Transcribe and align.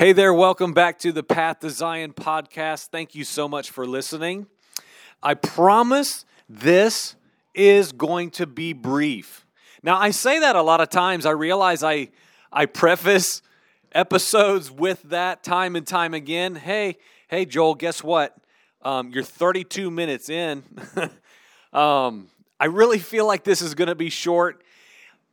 Hey 0.00 0.14
there, 0.14 0.32
welcome 0.32 0.72
back 0.72 0.98
to 1.00 1.12
the 1.12 1.22
Path 1.22 1.60
to 1.60 1.68
Zion 1.68 2.14
podcast. 2.14 2.86
Thank 2.86 3.14
you 3.14 3.22
so 3.22 3.46
much 3.46 3.70
for 3.70 3.86
listening. 3.86 4.46
I 5.22 5.34
promise 5.34 6.24
this 6.48 7.16
is 7.52 7.92
going 7.92 8.30
to 8.30 8.46
be 8.46 8.72
brief. 8.72 9.44
Now, 9.82 9.98
I 9.98 10.10
say 10.10 10.38
that 10.38 10.56
a 10.56 10.62
lot 10.62 10.80
of 10.80 10.88
times. 10.88 11.26
I 11.26 11.32
realize 11.32 11.82
I, 11.82 12.08
I 12.50 12.64
preface 12.64 13.42
episodes 13.92 14.70
with 14.70 15.02
that 15.02 15.42
time 15.42 15.76
and 15.76 15.86
time 15.86 16.14
again. 16.14 16.54
Hey, 16.54 16.96
hey, 17.28 17.44
Joel, 17.44 17.74
guess 17.74 18.02
what? 18.02 18.34
Um, 18.80 19.10
you're 19.10 19.22
32 19.22 19.90
minutes 19.90 20.30
in. 20.30 20.62
um, 21.74 22.30
I 22.58 22.64
really 22.64 23.00
feel 23.00 23.26
like 23.26 23.44
this 23.44 23.60
is 23.60 23.74
going 23.74 23.88
to 23.88 23.94
be 23.94 24.08
short. 24.08 24.64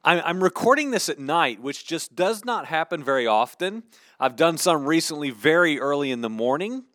I'm 0.07 0.41
recording 0.41 0.91
this 0.91 1.09
at 1.09 1.19
night, 1.19 1.61
which 1.61 1.85
just 1.85 2.15
does 2.15 2.45
not 2.45 2.65
happen 2.65 3.03
very 3.03 3.27
often. 3.27 3.83
I've 4.21 4.37
done 4.37 4.57
some 4.57 4.85
recently 4.85 5.31
very 5.31 5.81
early 5.81 6.11
in 6.11 6.21
the 6.21 6.29
morning, 6.29 6.85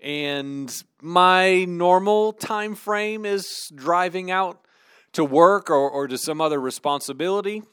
and 0.00 0.74
my 1.02 1.66
normal 1.66 2.32
time 2.32 2.74
frame 2.74 3.26
is 3.26 3.70
driving 3.74 4.30
out 4.30 4.64
to 5.12 5.26
work 5.26 5.68
or, 5.68 5.90
or 5.90 6.08
to 6.08 6.16
some 6.16 6.40
other 6.40 6.58
responsibility, 6.58 7.64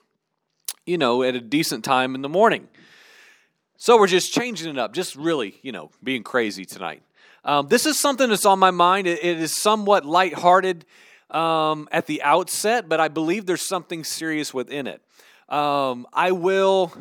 you 0.86 0.98
know, 0.98 1.24
at 1.24 1.36
a 1.36 1.42
decent 1.42 1.86
time 1.86 2.14
in 2.14 2.22
the 2.22 2.28
morning. 2.28 2.68
So 3.78 3.98
we're 3.98 4.08
just 4.08 4.34
changing 4.34 4.72
it 4.72 4.78
up, 4.78 4.94
just 4.94 5.16
really, 5.16 5.58
you 5.62 5.72
know, 5.72 5.92
being 6.04 6.22
crazy 6.22 6.66
tonight. 6.66 7.02
Um, 7.46 7.70
this 7.70 7.86
is 7.86 7.98
something 7.98 8.28
that's 8.28 8.46
on 8.46 8.60
my 8.60 8.72
mind. 8.72 9.08
it, 9.08 9.24
it 9.24 9.40
is 9.40 9.56
somewhat 9.56 10.06
lighthearted 10.06 10.86
um, 11.32 11.88
at 11.92 12.06
the 12.08 12.22
outset, 12.22 12.88
but 12.90 13.00
I 13.00 13.08
believe 13.08 13.46
there's 13.46 13.68
something 13.68 14.04
serious 14.04 14.54
within 14.54 14.88
it. 14.88 15.02
Um, 15.50 16.08
I 16.14 16.32
will 16.32 16.94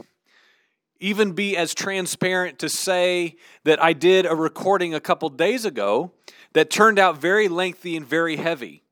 even 1.01 1.33
be 1.33 1.56
as 1.56 1.75
transparent 1.75 2.59
to 2.61 2.69
say 2.69 3.37
that 3.65 3.83
I 3.83 3.93
did 3.93 4.27
a 4.27 4.34
recording 4.34 4.95
a 4.95 5.01
couple 5.01 5.29
days 5.30 5.65
ago 5.65 6.12
that 6.53 6.70
turned 6.70 6.98
out 6.98 7.19
very 7.19 7.48
lengthy 7.48 7.97
and 7.97 8.06
very 8.06 8.36
heavy. 8.36 8.83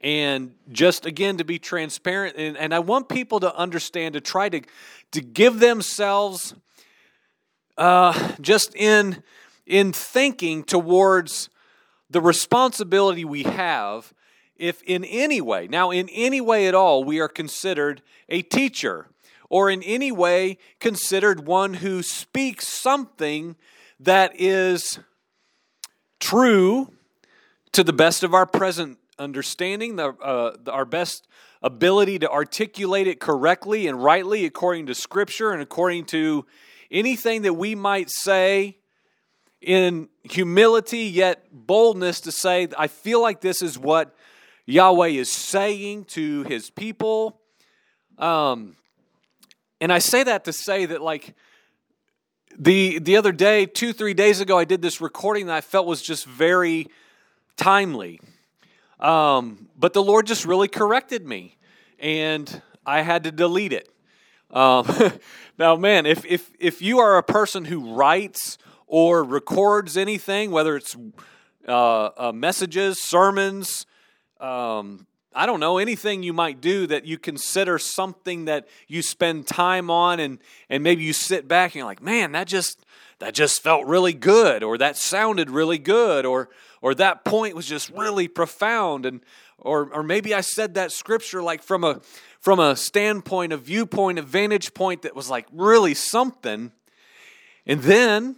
And 0.00 0.54
just 0.70 1.06
again 1.06 1.38
to 1.38 1.44
be 1.44 1.58
transparent, 1.58 2.36
and, 2.36 2.56
and 2.56 2.72
I 2.72 2.78
want 2.78 3.08
people 3.08 3.40
to 3.40 3.54
understand 3.56 4.12
to 4.14 4.20
try 4.20 4.48
to 4.48 4.60
to 5.10 5.20
give 5.20 5.58
themselves 5.58 6.54
uh, 7.76 8.32
just 8.40 8.76
in 8.76 9.24
in 9.66 9.92
thinking 9.92 10.62
towards 10.62 11.48
the 12.10 12.20
responsibility 12.20 13.24
we 13.24 13.42
have 13.42 14.14
if 14.58 14.82
in 14.82 15.04
any 15.04 15.40
way, 15.40 15.68
now 15.68 15.90
in 15.90 16.08
any 16.10 16.40
way 16.40 16.66
at 16.66 16.74
all, 16.74 17.04
we 17.04 17.20
are 17.20 17.28
considered 17.28 18.02
a 18.28 18.42
teacher 18.42 19.08
or 19.48 19.70
in 19.70 19.82
any 19.82 20.12
way 20.12 20.58
considered 20.80 21.46
one 21.46 21.74
who 21.74 22.02
speaks 22.02 22.68
something 22.68 23.56
that 24.00 24.32
is 24.34 24.98
true 26.20 26.92
to 27.72 27.82
the 27.82 27.92
best 27.92 28.22
of 28.22 28.34
our 28.34 28.46
present 28.46 28.98
understanding, 29.18 29.96
the, 29.96 30.08
uh, 30.22 30.56
our 30.70 30.84
best 30.84 31.26
ability 31.62 32.18
to 32.20 32.30
articulate 32.30 33.06
it 33.06 33.20
correctly 33.20 33.86
and 33.86 34.02
rightly 34.02 34.44
according 34.44 34.86
to 34.86 34.94
Scripture 34.94 35.50
and 35.50 35.60
according 35.60 36.04
to 36.04 36.46
anything 36.90 37.42
that 37.42 37.54
we 37.54 37.74
might 37.74 38.10
say 38.10 38.76
in 39.60 40.08
humility 40.22 41.00
yet 41.00 41.46
boldness 41.50 42.20
to 42.20 42.32
say, 42.32 42.68
I 42.78 42.86
feel 42.86 43.20
like 43.20 43.40
this 43.40 43.60
is 43.60 43.78
what 43.78 44.14
Yahweh 44.68 45.08
is 45.08 45.30
saying 45.30 46.04
to 46.04 46.42
his 46.42 46.68
people. 46.68 47.40
Um, 48.18 48.76
and 49.80 49.90
I 49.90 49.98
say 49.98 50.22
that 50.24 50.44
to 50.44 50.52
say 50.52 50.84
that, 50.84 51.00
like, 51.00 51.34
the, 52.58 52.98
the 52.98 53.16
other 53.16 53.32
day, 53.32 53.64
two, 53.64 53.94
three 53.94 54.12
days 54.12 54.42
ago, 54.42 54.58
I 54.58 54.64
did 54.64 54.82
this 54.82 55.00
recording 55.00 55.46
that 55.46 55.54
I 55.54 55.62
felt 55.62 55.86
was 55.86 56.02
just 56.02 56.26
very 56.26 56.88
timely. 57.56 58.20
Um, 59.00 59.70
but 59.74 59.94
the 59.94 60.02
Lord 60.02 60.26
just 60.26 60.44
really 60.44 60.68
corrected 60.68 61.26
me, 61.26 61.56
and 61.98 62.60
I 62.84 63.00
had 63.00 63.24
to 63.24 63.32
delete 63.32 63.72
it. 63.72 63.88
Um, 64.50 64.86
now, 65.58 65.76
man, 65.76 66.04
if, 66.04 66.26
if, 66.26 66.50
if 66.60 66.82
you 66.82 66.98
are 66.98 67.16
a 67.16 67.22
person 67.22 67.64
who 67.64 67.94
writes 67.94 68.58
or 68.86 69.24
records 69.24 69.96
anything, 69.96 70.50
whether 70.50 70.76
it's 70.76 70.94
uh, 71.66 72.10
uh, 72.18 72.32
messages, 72.34 73.00
sermons, 73.00 73.86
um, 74.40 75.06
I 75.34 75.46
don't 75.46 75.60
know, 75.60 75.78
anything 75.78 76.22
you 76.22 76.32
might 76.32 76.60
do 76.60 76.86
that 76.86 77.04
you 77.04 77.18
consider 77.18 77.78
something 77.78 78.46
that 78.46 78.66
you 78.86 79.02
spend 79.02 79.46
time 79.46 79.90
on 79.90 80.20
and, 80.20 80.38
and 80.68 80.82
maybe 80.82 81.04
you 81.04 81.12
sit 81.12 81.46
back 81.46 81.70
and 81.70 81.76
you're 81.76 81.84
like, 81.84 82.02
man, 82.02 82.32
that 82.32 82.46
just 82.46 82.84
that 83.18 83.34
just 83.34 83.62
felt 83.62 83.86
really 83.86 84.12
good, 84.12 84.62
or 84.62 84.78
that 84.78 84.96
sounded 84.96 85.50
really 85.50 85.78
good, 85.78 86.24
or 86.24 86.48
or 86.80 86.94
that 86.94 87.24
point 87.24 87.56
was 87.56 87.66
just 87.66 87.90
really 87.90 88.28
profound, 88.28 89.04
and 89.04 89.20
or 89.58 89.92
or 89.92 90.02
maybe 90.02 90.34
I 90.34 90.40
said 90.40 90.74
that 90.74 90.92
scripture 90.92 91.42
like 91.42 91.62
from 91.62 91.82
a 91.82 92.00
from 92.40 92.60
a 92.60 92.76
standpoint, 92.76 93.52
a 93.52 93.56
viewpoint, 93.56 94.20
a 94.20 94.22
vantage 94.22 94.72
point 94.72 95.02
that 95.02 95.16
was 95.16 95.28
like 95.28 95.46
really 95.52 95.94
something. 95.94 96.70
And 97.66 97.82
then 97.82 98.36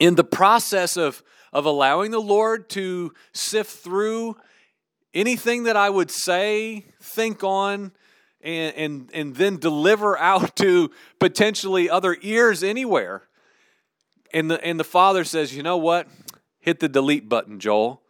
in 0.00 0.16
the 0.16 0.24
process 0.24 0.96
of 0.96 1.22
of 1.52 1.64
allowing 1.64 2.10
the 2.10 2.20
Lord 2.20 2.68
to 2.70 3.12
sift 3.32 3.70
through 3.70 4.36
anything 5.16 5.64
that 5.64 5.76
I 5.76 5.90
would 5.90 6.10
say, 6.10 6.84
think 7.00 7.42
on, 7.42 7.92
and, 8.42 8.76
and, 8.76 9.10
and 9.12 9.34
then 9.34 9.56
deliver 9.56 10.16
out 10.32 10.54
to 10.56 10.90
potentially 11.18 11.90
other 11.90 12.16
ears 12.20 12.62
anywhere. 12.62 13.22
And 14.32 14.50
the, 14.50 14.62
and 14.64 14.78
the 14.78 14.84
father 14.84 15.24
says, 15.24 15.56
you 15.56 15.62
know 15.62 15.78
what? 15.78 16.06
Hit 16.60 16.80
the 16.80 16.88
delete 16.88 17.28
button, 17.28 17.58
Joel. 17.58 18.02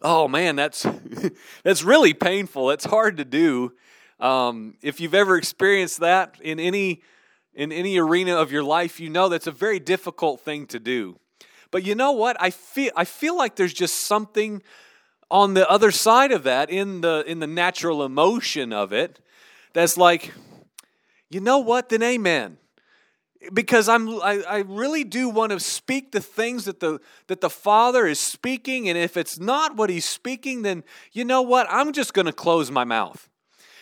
Oh 0.00 0.28
man, 0.28 0.56
that's 0.56 0.86
that's 1.64 1.82
really 1.82 2.14
painful. 2.14 2.70
It's 2.70 2.84
hard 2.84 3.18
to 3.18 3.24
do. 3.24 3.72
Um, 4.20 4.76
if 4.80 5.00
you've 5.00 5.14
ever 5.14 5.36
experienced 5.36 6.00
that 6.00 6.36
in 6.40 6.60
any 6.60 7.02
in 7.52 7.72
any 7.72 7.98
arena 7.98 8.36
of 8.36 8.52
your 8.52 8.62
life, 8.62 9.00
you 9.00 9.10
know 9.10 9.28
that's 9.28 9.46
a 9.46 9.52
very 9.52 9.78
difficult 9.80 10.40
thing 10.40 10.66
to 10.68 10.78
do. 10.78 11.18
But 11.70 11.84
you 11.84 11.94
know 11.94 12.12
what? 12.12 12.36
I 12.40 12.50
feel 12.50 12.92
I 12.96 13.04
feel 13.04 13.36
like 13.36 13.56
there's 13.56 13.74
just 13.74 14.06
something 14.06 14.62
on 15.32 15.54
the 15.54 15.68
other 15.68 15.90
side 15.90 16.30
of 16.30 16.42
that 16.44 16.70
in 16.70 17.00
the 17.00 17.24
in 17.26 17.40
the 17.40 17.46
natural 17.46 18.04
emotion 18.04 18.72
of 18.72 18.92
it 18.92 19.18
that's 19.72 19.96
like 19.96 20.32
you 21.30 21.40
know 21.40 21.58
what? 21.58 21.88
Then 21.88 22.02
amen. 22.02 22.58
Because 23.52 23.88
i'm 23.88 24.08
I, 24.20 24.42
I 24.48 24.58
really 24.58 25.02
do 25.02 25.28
want 25.28 25.50
to 25.50 25.58
speak 25.58 26.12
the 26.12 26.20
things 26.20 26.66
that 26.66 26.78
the 26.78 27.00
that 27.26 27.40
the 27.40 27.50
father 27.50 28.06
is 28.06 28.20
speaking 28.20 28.88
and 28.88 28.96
if 28.96 29.16
it's 29.16 29.40
not 29.40 29.76
what 29.76 29.90
he's 29.90 30.04
speaking 30.04 30.62
then 30.62 30.84
you 31.10 31.24
know 31.24 31.42
what? 31.42 31.66
I'm 31.68 31.92
just 31.92 32.14
going 32.14 32.26
to 32.26 32.32
close 32.32 32.70
my 32.70 32.84
mouth. 32.84 33.28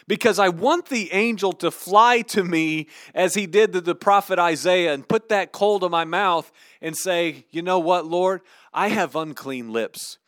Because 0.06 0.38
i 0.38 0.48
want 0.48 0.86
the 0.86 1.12
angel 1.12 1.52
to 1.54 1.70
fly 1.70 2.22
to 2.22 2.42
me 2.42 2.86
as 3.14 3.34
he 3.34 3.46
did 3.46 3.72
to 3.74 3.80
the 3.80 3.94
prophet 3.94 4.38
isaiah 4.38 4.94
and 4.94 5.06
put 5.06 5.28
that 5.28 5.52
coal 5.52 5.78
to 5.80 5.88
my 5.88 6.04
mouth 6.04 6.50
and 6.80 6.96
say 6.96 7.44
you 7.50 7.60
know 7.60 7.80
what 7.80 8.06
lord? 8.06 8.40
I 8.72 8.88
have 8.88 9.14
unclean 9.14 9.72
lips 9.72 10.18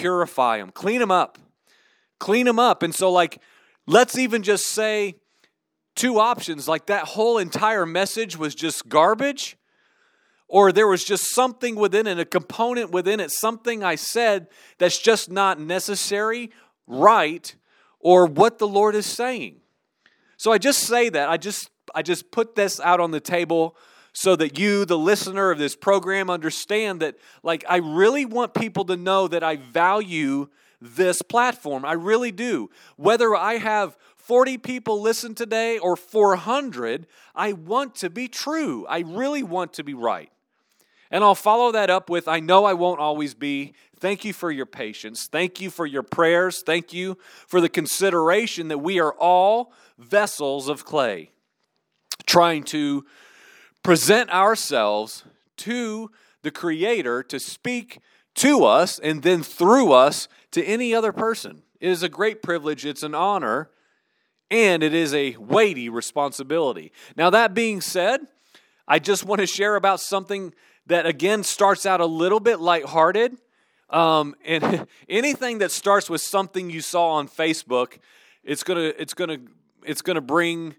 purify 0.00 0.58
them, 0.58 0.70
clean 0.70 0.98
them 0.98 1.10
up, 1.10 1.38
clean 2.18 2.46
them 2.46 2.58
up. 2.58 2.82
And 2.82 2.94
so, 2.94 3.10
like, 3.12 3.40
let's 3.86 4.16
even 4.16 4.42
just 4.42 4.66
say 4.66 5.16
two 5.94 6.18
options 6.18 6.66
like 6.66 6.86
that 6.86 7.04
whole 7.04 7.36
entire 7.36 7.84
message 7.84 8.36
was 8.36 8.54
just 8.54 8.88
garbage, 8.88 9.58
or 10.48 10.72
there 10.72 10.88
was 10.88 11.04
just 11.04 11.34
something 11.34 11.76
within 11.76 12.06
it, 12.06 12.18
a 12.18 12.24
component 12.24 12.90
within 12.90 13.20
it, 13.20 13.30
something 13.30 13.84
I 13.84 13.94
said 13.94 14.48
that's 14.78 14.98
just 14.98 15.30
not 15.30 15.60
necessary, 15.60 16.50
right, 16.86 17.54
or 17.98 18.26
what 18.26 18.58
the 18.58 18.66
Lord 18.66 18.94
is 18.94 19.06
saying. 19.06 19.60
So 20.38 20.50
I 20.50 20.58
just 20.58 20.80
say 20.80 21.10
that. 21.10 21.28
I 21.28 21.36
just 21.36 21.70
I 21.94 22.02
just 22.02 22.30
put 22.30 22.54
this 22.54 22.80
out 22.80 23.00
on 23.00 23.10
the 23.10 23.20
table 23.20 23.76
so 24.20 24.36
that 24.36 24.58
you, 24.58 24.84
the 24.84 24.98
listener 24.98 25.50
of 25.50 25.56
this 25.56 25.74
program, 25.74 26.28
understand 26.28 27.00
that, 27.00 27.16
like, 27.42 27.64
I 27.66 27.78
really 27.78 28.26
want 28.26 28.52
people 28.52 28.84
to 28.84 28.94
know 28.94 29.26
that 29.26 29.42
I 29.42 29.56
value 29.56 30.48
this 30.78 31.22
platform. 31.22 31.86
I 31.86 31.94
really 31.94 32.30
do. 32.30 32.68
Whether 32.96 33.34
I 33.34 33.56
have 33.56 33.96
40 34.16 34.58
people 34.58 35.00
listen 35.00 35.34
today 35.34 35.78
or 35.78 35.96
400, 35.96 37.06
I 37.34 37.54
want 37.54 37.94
to 37.94 38.10
be 38.10 38.28
true. 38.28 38.84
I 38.90 38.98
really 38.98 39.42
want 39.42 39.72
to 39.72 39.84
be 39.84 39.94
right. 39.94 40.30
And 41.10 41.24
I'll 41.24 41.34
follow 41.34 41.72
that 41.72 41.88
up 41.88 42.10
with 42.10 42.28
I 42.28 42.40
know 42.40 42.66
I 42.66 42.74
won't 42.74 43.00
always 43.00 43.32
be. 43.32 43.72
Thank 44.00 44.26
you 44.26 44.34
for 44.34 44.50
your 44.50 44.66
patience. 44.66 45.28
Thank 45.28 45.62
you 45.62 45.70
for 45.70 45.86
your 45.86 46.02
prayers. 46.02 46.60
Thank 46.60 46.92
you 46.92 47.16
for 47.46 47.62
the 47.62 47.70
consideration 47.70 48.68
that 48.68 48.78
we 48.80 49.00
are 49.00 49.14
all 49.14 49.72
vessels 49.98 50.68
of 50.68 50.84
clay 50.84 51.30
trying 52.26 52.64
to 52.64 53.06
present 53.82 54.30
ourselves 54.30 55.24
to 55.58 56.10
the 56.42 56.50
Creator 56.50 57.22
to 57.24 57.38
speak 57.40 57.98
to 58.36 58.64
us 58.64 58.98
and 58.98 59.22
then 59.22 59.42
through 59.42 59.92
us 59.92 60.28
to 60.52 60.64
any 60.64 60.94
other 60.94 61.12
person. 61.12 61.62
It 61.80 61.88
is 61.90 62.02
a 62.02 62.08
great 62.08 62.42
privilege, 62.42 62.84
it's 62.84 63.02
an 63.02 63.14
honor, 63.14 63.70
and 64.50 64.82
it 64.82 64.94
is 64.94 65.14
a 65.14 65.36
weighty 65.36 65.88
responsibility. 65.88 66.92
Now, 67.16 67.30
that 67.30 67.54
being 67.54 67.80
said, 67.80 68.20
I 68.86 68.98
just 68.98 69.24
want 69.24 69.40
to 69.40 69.46
share 69.46 69.76
about 69.76 70.00
something 70.00 70.52
that, 70.86 71.06
again, 71.06 71.44
starts 71.44 71.86
out 71.86 72.00
a 72.00 72.06
little 72.06 72.40
bit 72.40 72.60
lighthearted. 72.60 73.36
Um, 73.88 74.34
and 74.44 74.86
anything 75.08 75.58
that 75.58 75.70
starts 75.70 76.10
with 76.10 76.20
something 76.20 76.70
you 76.70 76.80
saw 76.80 77.10
on 77.12 77.28
Facebook, 77.28 77.98
it's 78.42 78.62
gonna, 78.62 78.92
it's 78.98 79.14
gonna, 79.14 79.38
it's 79.84 80.02
gonna 80.02 80.20
bring 80.20 80.74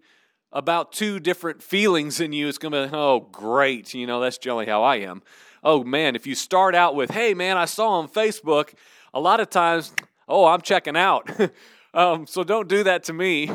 about 0.53 0.91
two 0.91 1.19
different 1.19 1.63
feelings 1.63 2.19
in 2.19 2.33
you. 2.33 2.47
It's 2.47 2.57
gonna 2.57 2.87
be, 2.87 2.95
oh, 2.95 3.27
great, 3.31 3.93
you 3.93 4.07
know, 4.07 4.19
that's 4.19 4.37
generally 4.37 4.65
how 4.65 4.83
I 4.83 4.97
am. 4.97 5.21
Oh 5.63 5.83
man, 5.83 6.15
if 6.15 6.25
you 6.25 6.35
start 6.35 6.75
out 6.75 6.95
with, 6.95 7.11
hey 7.11 7.33
man, 7.33 7.57
I 7.57 7.65
saw 7.65 7.99
on 7.99 8.07
Facebook, 8.07 8.73
a 9.13 9.19
lot 9.19 9.39
of 9.39 9.49
times, 9.49 9.93
oh, 10.27 10.45
I'm 10.45 10.61
checking 10.61 10.97
out. 10.97 11.29
um, 11.93 12.27
so 12.27 12.43
don't 12.43 12.67
do 12.67 12.83
that 12.83 13.03
to 13.05 13.13
me. 13.13 13.49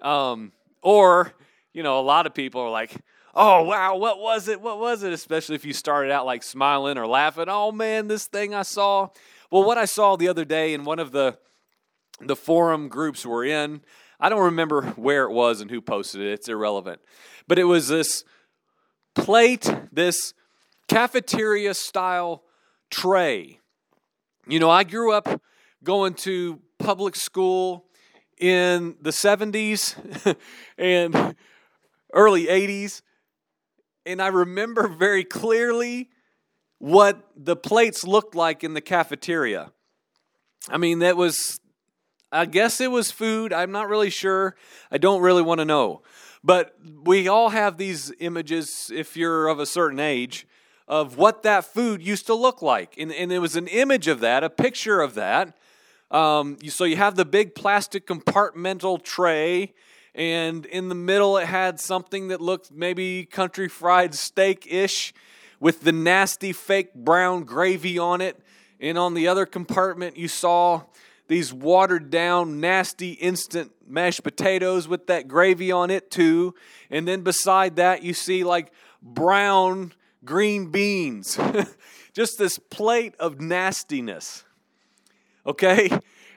Um, 0.00 0.52
or, 0.82 1.32
you 1.72 1.82
know, 1.82 2.00
a 2.00 2.02
lot 2.02 2.26
of 2.26 2.34
people 2.34 2.60
are 2.60 2.70
like, 2.70 2.96
oh 3.34 3.62
wow 3.62 3.96
what 3.96 4.18
was 4.18 4.48
it 4.48 4.60
what 4.60 4.78
was 4.78 5.02
it 5.02 5.12
especially 5.12 5.54
if 5.54 5.64
you 5.64 5.72
started 5.72 6.10
out 6.10 6.26
like 6.26 6.42
smiling 6.42 6.98
or 6.98 7.06
laughing 7.06 7.44
oh 7.48 7.70
man 7.70 8.08
this 8.08 8.26
thing 8.26 8.54
i 8.54 8.62
saw 8.62 9.08
well 9.50 9.62
what 9.62 9.78
i 9.78 9.84
saw 9.84 10.16
the 10.16 10.28
other 10.28 10.44
day 10.44 10.74
in 10.74 10.84
one 10.84 10.98
of 10.98 11.12
the 11.12 11.38
the 12.20 12.34
forum 12.34 12.88
groups 12.88 13.24
we're 13.24 13.44
in 13.44 13.80
i 14.20 14.28
don't 14.28 14.44
remember 14.44 14.82
where 14.96 15.24
it 15.24 15.32
was 15.32 15.60
and 15.60 15.70
who 15.70 15.80
posted 15.80 16.20
it. 16.20 16.32
It's 16.32 16.48
irrelevant. 16.48 17.00
But 17.48 17.58
it 17.58 17.64
was 17.64 17.88
this 17.88 18.24
plate 19.14 19.72
this 19.92 20.34
cafeteria 20.88 21.74
style 21.74 22.42
tray. 22.90 23.58
You 24.46 24.58
know 24.58 24.70
i 24.70 24.84
grew 24.84 25.12
up 25.12 25.40
going 25.82 26.14
to 26.14 26.60
public 26.78 27.16
school 27.16 27.86
in 28.38 28.96
the 29.00 29.10
70s 29.10 29.96
and 30.78 31.36
early 32.12 32.46
80s 32.46 33.02
and 34.06 34.20
I 34.20 34.28
remember 34.28 34.88
very 34.88 35.24
clearly 35.24 36.10
what 36.78 37.22
the 37.36 37.56
plates 37.56 38.04
looked 38.04 38.34
like 38.34 38.64
in 38.64 38.74
the 38.74 38.80
cafeteria. 38.80 39.72
I 40.68 40.78
mean, 40.78 41.00
that 41.00 41.16
was, 41.16 41.60
I 42.32 42.46
guess 42.46 42.80
it 42.80 42.90
was 42.90 43.10
food. 43.10 43.52
I'm 43.52 43.72
not 43.72 43.88
really 43.88 44.10
sure. 44.10 44.56
I 44.90 44.98
don't 44.98 45.20
really 45.20 45.42
want 45.42 45.58
to 45.58 45.64
know. 45.64 46.02
But 46.44 46.76
we 47.02 47.28
all 47.28 47.50
have 47.50 47.76
these 47.76 48.12
images, 48.20 48.90
if 48.94 49.16
you're 49.16 49.48
of 49.48 49.58
a 49.58 49.66
certain 49.66 50.00
age, 50.00 50.46
of 50.86 51.16
what 51.16 51.42
that 51.42 51.64
food 51.64 52.02
used 52.02 52.26
to 52.26 52.34
look 52.34 52.62
like. 52.62 52.96
And, 52.98 53.12
and 53.12 53.30
it 53.30 53.40
was 53.40 53.56
an 53.56 53.66
image 53.66 54.08
of 54.08 54.20
that, 54.20 54.42
a 54.44 54.50
picture 54.50 55.00
of 55.00 55.14
that. 55.14 55.56
Um, 56.10 56.58
so 56.68 56.84
you 56.84 56.96
have 56.96 57.16
the 57.16 57.24
big 57.24 57.54
plastic 57.54 58.06
compartmental 58.06 59.02
tray 59.02 59.74
and 60.14 60.66
in 60.66 60.88
the 60.88 60.94
middle 60.94 61.36
it 61.36 61.46
had 61.46 61.78
something 61.78 62.28
that 62.28 62.40
looked 62.40 62.72
maybe 62.72 63.24
country 63.24 63.68
fried 63.68 64.14
steak 64.14 64.66
ish 64.68 65.14
with 65.60 65.82
the 65.82 65.92
nasty 65.92 66.52
fake 66.52 66.94
brown 66.94 67.44
gravy 67.44 67.98
on 67.98 68.20
it. 68.20 68.40
And 68.80 68.96
on 68.96 69.14
the 69.14 69.28
other 69.28 69.44
compartment, 69.44 70.16
you 70.16 70.26
saw 70.26 70.82
these 71.30 71.52
watered 71.52 72.10
down, 72.10 72.58
nasty 72.58 73.12
instant 73.12 73.70
mashed 73.86 74.24
potatoes 74.24 74.88
with 74.88 75.06
that 75.06 75.28
gravy 75.28 75.70
on 75.70 75.88
it, 75.88 76.10
too. 76.10 76.56
And 76.90 77.06
then 77.06 77.20
beside 77.20 77.76
that, 77.76 78.02
you 78.02 78.14
see 78.14 78.42
like 78.42 78.72
brown 79.00 79.92
green 80.24 80.72
beans. 80.72 81.38
Just 82.14 82.36
this 82.36 82.58
plate 82.58 83.14
of 83.20 83.40
nastiness. 83.40 84.42
Okay? 85.46 85.88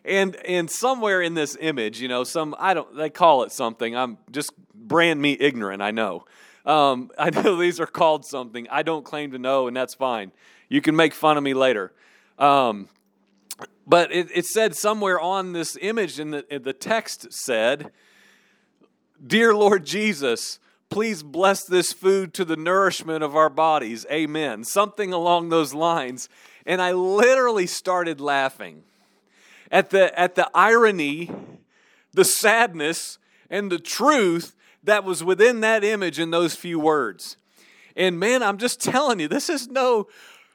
and 0.05 0.35
and 0.45 0.69
somewhere 0.69 1.23
in 1.23 1.33
this 1.33 1.57
image, 1.59 1.99
you 1.99 2.07
know, 2.07 2.23
some 2.23 2.53
I 2.59 2.75
don't 2.75 2.95
they 2.95 3.09
call 3.09 3.41
it 3.43 3.51
something. 3.51 3.95
I'm 3.97 4.19
just 4.29 4.51
brand 4.75 5.19
me 5.19 5.35
ignorant. 5.39 5.81
I 5.81 5.89
know. 5.89 6.25
Um, 6.67 7.09
I 7.17 7.31
know 7.31 7.55
these 7.59 7.79
are 7.79 7.87
called 7.87 8.25
something. 8.25 8.67
I 8.69 8.83
don't 8.83 9.03
claim 9.03 9.31
to 9.31 9.39
know, 9.39 9.67
and 9.67 9.75
that's 9.75 9.95
fine. 9.95 10.31
You 10.69 10.81
can 10.81 10.95
make 10.95 11.15
fun 11.15 11.37
of 11.37 11.43
me 11.43 11.55
later. 11.55 11.93
Um, 12.37 12.89
but 13.85 14.11
it, 14.11 14.29
it, 14.33 14.45
said 14.45 14.75
somewhere 14.75 15.19
on 15.19 15.53
this 15.53 15.77
image, 15.81 16.19
and 16.19 16.33
the, 16.33 16.59
the 16.63 16.73
text 16.73 17.33
said, 17.33 17.91
Dear 19.25 19.53
Lord 19.55 19.85
Jesus, 19.85 20.59
please 20.89 21.23
bless 21.23 21.63
this 21.63 21.91
food 21.91 22.33
to 22.35 22.45
the 22.45 22.55
nourishment 22.55 23.23
of 23.23 23.35
our 23.35 23.49
bodies. 23.49 24.05
Amen. 24.11 24.63
Something 24.63 25.11
along 25.11 25.49
those 25.49 25.73
lines. 25.73 26.29
And 26.65 26.81
I 26.81 26.91
literally 26.93 27.67
started 27.67 28.21
laughing 28.21 28.83
at 29.71 29.89
the, 29.89 30.17
at 30.17 30.35
the 30.35 30.49
irony, 30.53 31.31
the 32.13 32.25
sadness, 32.25 33.17
and 33.49 33.71
the 33.71 33.79
truth 33.79 34.55
that 34.83 35.03
was 35.03 35.23
within 35.23 35.61
that 35.61 35.83
image 35.83 36.19
in 36.19 36.31
those 36.31 36.55
few 36.55 36.79
words. 36.79 37.37
And 37.95 38.19
man, 38.19 38.43
I'm 38.43 38.57
just 38.57 38.81
telling 38.81 39.19
you, 39.19 39.27
this 39.27 39.49
is 39.49 39.67
no 39.67 40.07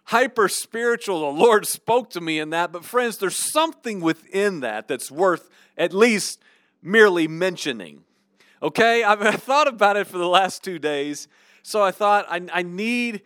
hyper 0.08 0.48
spiritual. 0.48 1.20
The 1.20 1.38
Lord 1.38 1.66
spoke 1.66 2.08
to 2.10 2.20
me 2.20 2.38
in 2.38 2.48
that. 2.50 2.72
But 2.72 2.82
friends, 2.82 3.18
there's 3.18 3.36
something 3.36 4.00
within 4.00 4.60
that 4.60 4.88
that's 4.88 5.10
worth 5.10 5.50
at 5.76 5.92
least 5.92 6.40
merely 6.82 7.28
mentioning. 7.28 8.04
Okay? 8.62 9.04
I've 9.04 9.42
thought 9.42 9.68
about 9.68 9.98
it 9.98 10.06
for 10.06 10.16
the 10.16 10.28
last 10.28 10.64
two 10.64 10.78
days. 10.78 11.28
So 11.62 11.82
I 11.82 11.90
thought 11.90 12.24
I, 12.28 12.40
I 12.52 12.62
need 12.62 13.20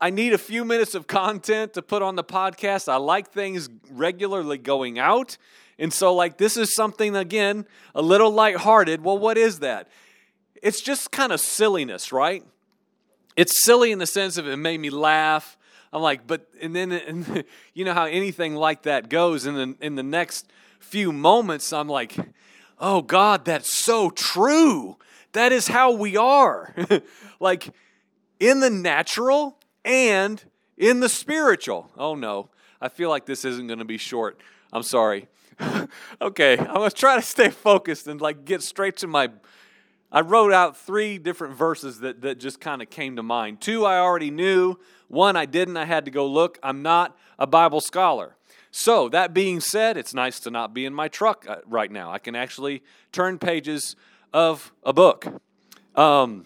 I 0.00 0.10
need 0.10 0.32
a 0.32 0.38
few 0.38 0.64
minutes 0.64 0.94
of 0.94 1.06
content 1.06 1.74
to 1.74 1.82
put 1.82 2.00
on 2.00 2.16
the 2.16 2.24
podcast. 2.24 2.90
I 2.90 2.96
like 2.96 3.30
things 3.30 3.68
regularly 3.90 4.58
going 4.58 4.98
out. 4.98 5.36
And 5.78 5.92
so, 5.92 6.14
like, 6.14 6.36
this 6.36 6.56
is 6.56 6.74
something, 6.74 7.16
again, 7.16 7.66
a 7.94 8.02
little 8.02 8.30
lighthearted. 8.30 9.02
Well, 9.02 9.18
what 9.18 9.38
is 9.38 9.60
that? 9.60 9.88
It's 10.62 10.80
just 10.80 11.10
kind 11.10 11.32
of 11.32 11.40
silliness, 11.40 12.12
right? 12.12 12.44
It's 13.36 13.64
silly 13.64 13.92
in 13.92 13.98
the 13.98 14.06
sense 14.06 14.36
of 14.36 14.46
it 14.46 14.56
made 14.56 14.78
me 14.78 14.90
laugh. 14.90 15.56
I'm 15.94 16.02
like, 16.02 16.26
but, 16.26 16.46
and 16.60 16.76
then, 16.76 16.92
and, 16.92 17.44
you 17.74 17.86
know 17.86 17.94
how 17.94 18.04
anything 18.04 18.54
like 18.54 18.82
that 18.82 19.08
goes. 19.08 19.46
And 19.46 19.56
then 19.56 19.76
in 19.80 19.94
the 19.94 20.02
next 20.02 20.50
few 20.80 21.12
moments, 21.12 21.72
I'm 21.72 21.88
like, 21.88 22.16
oh, 22.78 23.00
God, 23.00 23.46
that's 23.46 23.82
so 23.82 24.10
true. 24.10 24.98
That 25.32 25.52
is 25.52 25.68
how 25.68 25.92
we 25.92 26.16
are. 26.18 26.74
like, 27.40 27.70
in 28.40 28.60
the 28.60 28.68
natural, 28.68 29.56
and 29.84 30.42
in 30.76 31.00
the 31.00 31.08
spiritual. 31.08 31.90
Oh 31.96 32.14
no, 32.14 32.50
I 32.80 32.88
feel 32.88 33.10
like 33.10 33.26
this 33.26 33.44
isn't 33.44 33.66
going 33.66 33.78
to 33.78 33.84
be 33.84 33.98
short. 33.98 34.40
I'm 34.72 34.82
sorry. 34.82 35.28
okay, 36.20 36.58
I'm 36.58 36.74
going 36.74 36.90
to 36.90 36.96
try 36.96 37.16
to 37.16 37.22
stay 37.22 37.50
focused 37.50 38.08
and 38.08 38.20
like 38.20 38.44
get 38.44 38.62
straight 38.62 38.96
to 38.98 39.06
my. 39.06 39.30
I 40.14 40.20
wrote 40.20 40.52
out 40.52 40.76
three 40.76 41.18
different 41.18 41.56
verses 41.56 42.00
that, 42.00 42.22
that 42.22 42.38
just 42.38 42.60
kind 42.60 42.80
of 42.80 42.88
came 42.88 43.16
to 43.16 43.22
mind. 43.22 43.60
Two 43.60 43.84
I 43.84 43.98
already 43.98 44.30
knew, 44.30 44.78
one 45.08 45.36
I 45.36 45.44
didn't, 45.44 45.76
I 45.76 45.84
had 45.84 46.06
to 46.06 46.10
go 46.10 46.26
look. 46.26 46.58
I'm 46.62 46.82
not 46.82 47.16
a 47.38 47.46
Bible 47.46 47.82
scholar. 47.82 48.36
So, 48.70 49.08
that 49.10 49.34
being 49.34 49.60
said, 49.60 49.96
it's 49.96 50.14
nice 50.14 50.40
to 50.40 50.50
not 50.50 50.72
be 50.72 50.84
in 50.86 50.94
my 50.94 51.08
truck 51.08 51.44
uh, 51.48 51.56
right 51.66 51.90
now. 51.90 52.10
I 52.10 52.18
can 52.18 52.34
actually 52.34 52.82
turn 53.12 53.38
pages 53.38 53.96
of 54.32 54.72
a 54.84 54.92
book. 54.92 55.26
Um, 55.94 56.44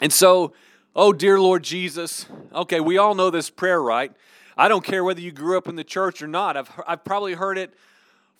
and 0.00 0.12
so, 0.12 0.54
Oh, 0.96 1.12
dear 1.12 1.40
Lord 1.40 1.62
Jesus. 1.62 2.26
Okay, 2.52 2.80
we 2.80 2.98
all 2.98 3.14
know 3.14 3.30
this 3.30 3.48
prayer, 3.48 3.80
right? 3.80 4.12
I 4.56 4.66
don't 4.66 4.84
care 4.84 5.04
whether 5.04 5.20
you 5.20 5.30
grew 5.30 5.56
up 5.56 5.68
in 5.68 5.76
the 5.76 5.84
church 5.84 6.20
or 6.20 6.26
not. 6.26 6.56
I've, 6.56 6.68
I've 6.84 7.04
probably 7.04 7.34
heard 7.34 7.58
it 7.58 7.72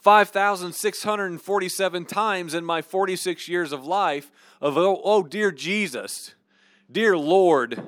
5,647 0.00 2.04
times 2.06 2.54
in 2.54 2.64
my 2.64 2.80
46 2.80 3.48
years 3.48 3.72
of 3.72 3.86
life 3.86 4.32
of, 4.60 4.78
oh, 4.78 5.00
oh, 5.04 5.22
dear 5.22 5.52
Jesus, 5.52 6.34
dear 6.90 7.18
Lord, 7.18 7.86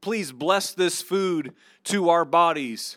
please 0.00 0.32
bless 0.32 0.72
this 0.72 1.02
food 1.02 1.52
to 1.84 2.08
our 2.08 2.24
bodies. 2.24 2.96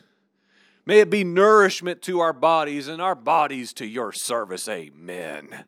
May 0.85 1.01
it 1.01 1.09
be 1.09 1.25
nourishment 1.25 2.01
to 2.03 2.21
our 2.21 2.33
bodies 2.33 2.87
and 2.87 3.01
our 3.01 3.15
bodies 3.15 3.73
to 3.73 3.85
your 3.85 4.13
service. 4.13 4.69
Amen. 4.69 5.65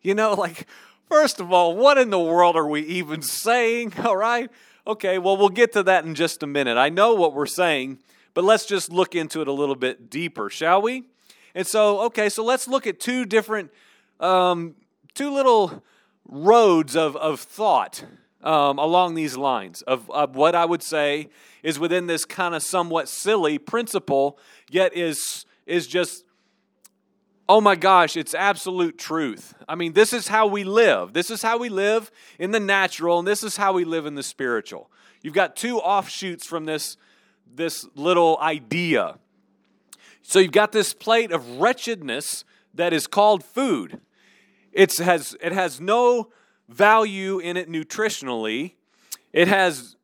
You 0.00 0.14
know, 0.14 0.34
like, 0.34 0.68
first 1.08 1.40
of 1.40 1.52
all, 1.52 1.76
what 1.76 1.98
in 1.98 2.10
the 2.10 2.20
world 2.20 2.54
are 2.56 2.68
we 2.68 2.82
even 2.82 3.20
saying? 3.20 3.94
All 4.04 4.16
right? 4.16 4.48
Okay, 4.86 5.18
well, 5.18 5.36
we'll 5.36 5.48
get 5.48 5.72
to 5.72 5.82
that 5.82 6.04
in 6.04 6.14
just 6.14 6.44
a 6.44 6.46
minute. 6.46 6.76
I 6.76 6.88
know 6.88 7.14
what 7.14 7.34
we're 7.34 7.46
saying, 7.46 7.98
but 8.32 8.44
let's 8.44 8.64
just 8.64 8.92
look 8.92 9.16
into 9.16 9.40
it 9.40 9.48
a 9.48 9.52
little 9.52 9.74
bit 9.74 10.08
deeper, 10.08 10.48
shall 10.48 10.80
we? 10.80 11.06
And 11.58 11.66
so, 11.66 12.02
okay, 12.02 12.28
so 12.28 12.44
let's 12.44 12.68
look 12.68 12.86
at 12.86 13.00
two 13.00 13.24
different, 13.24 13.72
um, 14.20 14.76
two 15.14 15.34
little 15.34 15.82
roads 16.24 16.94
of, 16.94 17.16
of 17.16 17.40
thought 17.40 18.04
um, 18.44 18.78
along 18.78 19.16
these 19.16 19.36
lines 19.36 19.82
of, 19.82 20.08
of 20.08 20.36
what 20.36 20.54
I 20.54 20.64
would 20.64 20.84
say 20.84 21.30
is 21.64 21.80
within 21.80 22.06
this 22.06 22.24
kind 22.24 22.54
of 22.54 22.62
somewhat 22.62 23.08
silly 23.08 23.58
principle, 23.58 24.38
yet 24.70 24.96
is, 24.96 25.46
is 25.66 25.88
just 25.88 26.24
oh 27.48 27.60
my 27.60 27.74
gosh, 27.74 28.16
it's 28.16 28.34
absolute 28.34 28.96
truth. 28.96 29.54
I 29.68 29.74
mean, 29.74 29.94
this 29.94 30.12
is 30.12 30.28
how 30.28 30.46
we 30.46 30.62
live. 30.62 31.12
This 31.12 31.28
is 31.28 31.42
how 31.42 31.58
we 31.58 31.70
live 31.70 32.12
in 32.38 32.52
the 32.52 32.60
natural, 32.60 33.18
and 33.18 33.26
this 33.26 33.42
is 33.42 33.56
how 33.56 33.72
we 33.72 33.84
live 33.84 34.06
in 34.06 34.14
the 34.14 34.22
spiritual. 34.22 34.92
You've 35.22 35.34
got 35.34 35.56
two 35.56 35.78
offshoots 35.80 36.46
from 36.46 36.66
this, 36.66 36.96
this 37.52 37.84
little 37.96 38.38
idea. 38.40 39.18
So 40.28 40.40
you've 40.40 40.52
got 40.52 40.72
this 40.72 40.92
plate 40.92 41.32
of 41.32 41.58
wretchedness 41.58 42.44
that 42.74 42.92
is 42.92 43.06
called 43.06 43.42
food. 43.42 43.98
It 44.72 44.94
has, 44.98 45.34
it 45.40 45.52
has 45.52 45.80
no 45.80 46.28
value 46.68 47.38
in 47.38 47.56
it 47.56 47.70
nutritionally. 47.70 48.74
It 49.32 49.48
has 49.48 49.96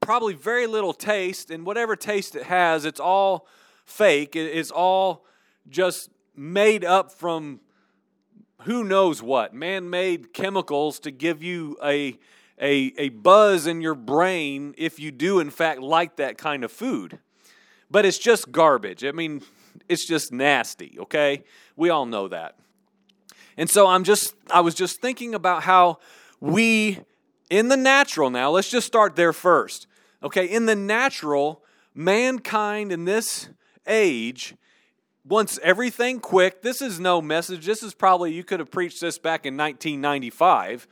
probably 0.00 0.32
very 0.32 0.66
little 0.66 0.94
taste, 0.94 1.50
and 1.50 1.66
whatever 1.66 1.94
taste 1.94 2.34
it 2.34 2.44
has, 2.44 2.86
it's 2.86 2.98
all 2.98 3.46
fake. 3.84 4.34
It's 4.34 4.70
all 4.70 5.26
just 5.68 6.08
made 6.34 6.82
up 6.82 7.12
from 7.12 7.60
who 8.62 8.82
knows 8.82 9.22
what 9.22 9.52
man 9.52 9.90
made 9.90 10.32
chemicals 10.32 10.98
to 11.00 11.10
give 11.10 11.42
you 11.42 11.76
a, 11.84 12.18
a, 12.58 12.94
a 12.96 13.10
buzz 13.10 13.66
in 13.66 13.82
your 13.82 13.94
brain 13.94 14.74
if 14.78 14.98
you 14.98 15.10
do, 15.10 15.38
in 15.38 15.50
fact, 15.50 15.82
like 15.82 16.16
that 16.16 16.38
kind 16.38 16.64
of 16.64 16.72
food. 16.72 17.18
But 17.90 18.04
it's 18.04 18.18
just 18.18 18.50
garbage. 18.50 19.04
I 19.04 19.12
mean, 19.12 19.42
it's 19.88 20.04
just 20.04 20.32
nasty, 20.32 20.96
okay? 21.00 21.44
We 21.76 21.90
all 21.90 22.06
know 22.06 22.28
that. 22.28 22.56
And 23.56 23.70
so 23.70 23.86
I'm 23.86 24.04
just, 24.04 24.34
I 24.50 24.60
was 24.60 24.74
just 24.74 25.00
thinking 25.00 25.34
about 25.34 25.62
how 25.62 25.98
we, 26.40 26.98
in 27.50 27.68
the 27.68 27.76
natural 27.76 28.30
now, 28.30 28.50
let's 28.50 28.70
just 28.70 28.86
start 28.86 29.16
there 29.16 29.32
first. 29.32 29.86
Okay, 30.22 30.46
in 30.46 30.66
the 30.66 30.74
natural, 30.74 31.62
mankind 31.94 32.90
in 32.90 33.04
this 33.04 33.48
age 33.86 34.54
wants 35.24 35.58
everything 35.62 36.20
quick. 36.20 36.62
This 36.62 36.82
is 36.82 36.98
no 36.98 37.22
message. 37.22 37.64
This 37.64 37.82
is 37.82 37.94
probably, 37.94 38.32
you 38.32 38.44
could 38.44 38.60
have 38.60 38.70
preached 38.70 39.00
this 39.00 39.18
back 39.18 39.46
in 39.46 39.56
1995. 39.56 40.88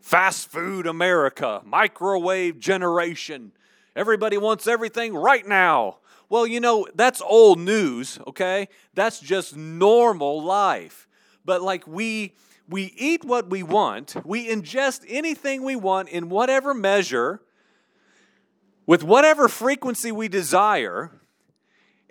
Fast 0.00 0.50
food 0.50 0.86
America, 0.86 1.62
microwave 1.64 2.58
generation. 2.58 3.52
Everybody 3.94 4.38
wants 4.38 4.66
everything 4.66 5.14
right 5.14 5.46
now. 5.46 5.98
Well, 6.28 6.46
you 6.46 6.60
know, 6.60 6.86
that's 6.94 7.20
old 7.20 7.58
news, 7.58 8.18
okay? 8.26 8.68
That's 8.94 9.20
just 9.20 9.56
normal 9.56 10.42
life. 10.42 11.06
But 11.44 11.62
like 11.62 11.86
we 11.86 12.34
we 12.68 12.92
eat 12.96 13.24
what 13.24 13.48
we 13.48 13.62
want, 13.62 14.16
we 14.24 14.48
ingest 14.48 15.04
anything 15.08 15.62
we 15.62 15.76
want 15.76 16.08
in 16.08 16.28
whatever 16.28 16.74
measure 16.74 17.40
with 18.86 19.04
whatever 19.04 19.48
frequency 19.48 20.10
we 20.10 20.26
desire, 20.26 21.12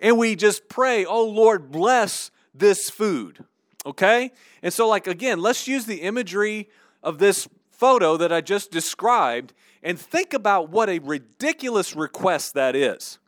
and 0.00 0.16
we 0.16 0.34
just 0.34 0.68
pray, 0.68 1.04
"Oh 1.04 1.24
Lord, 1.24 1.70
bless 1.70 2.30
this 2.54 2.88
food." 2.88 3.44
Okay? 3.84 4.32
And 4.62 4.72
so 4.72 4.88
like 4.88 5.06
again, 5.06 5.40
let's 5.40 5.68
use 5.68 5.84
the 5.84 6.02
imagery 6.02 6.70
of 7.02 7.18
this 7.18 7.46
photo 7.70 8.16
that 8.16 8.32
I 8.32 8.40
just 8.40 8.70
described 8.70 9.52
and 9.82 9.98
think 10.00 10.32
about 10.32 10.70
what 10.70 10.88
a 10.88 10.98
ridiculous 11.00 11.94
request 11.94 12.54
that 12.54 12.74
is. 12.74 13.18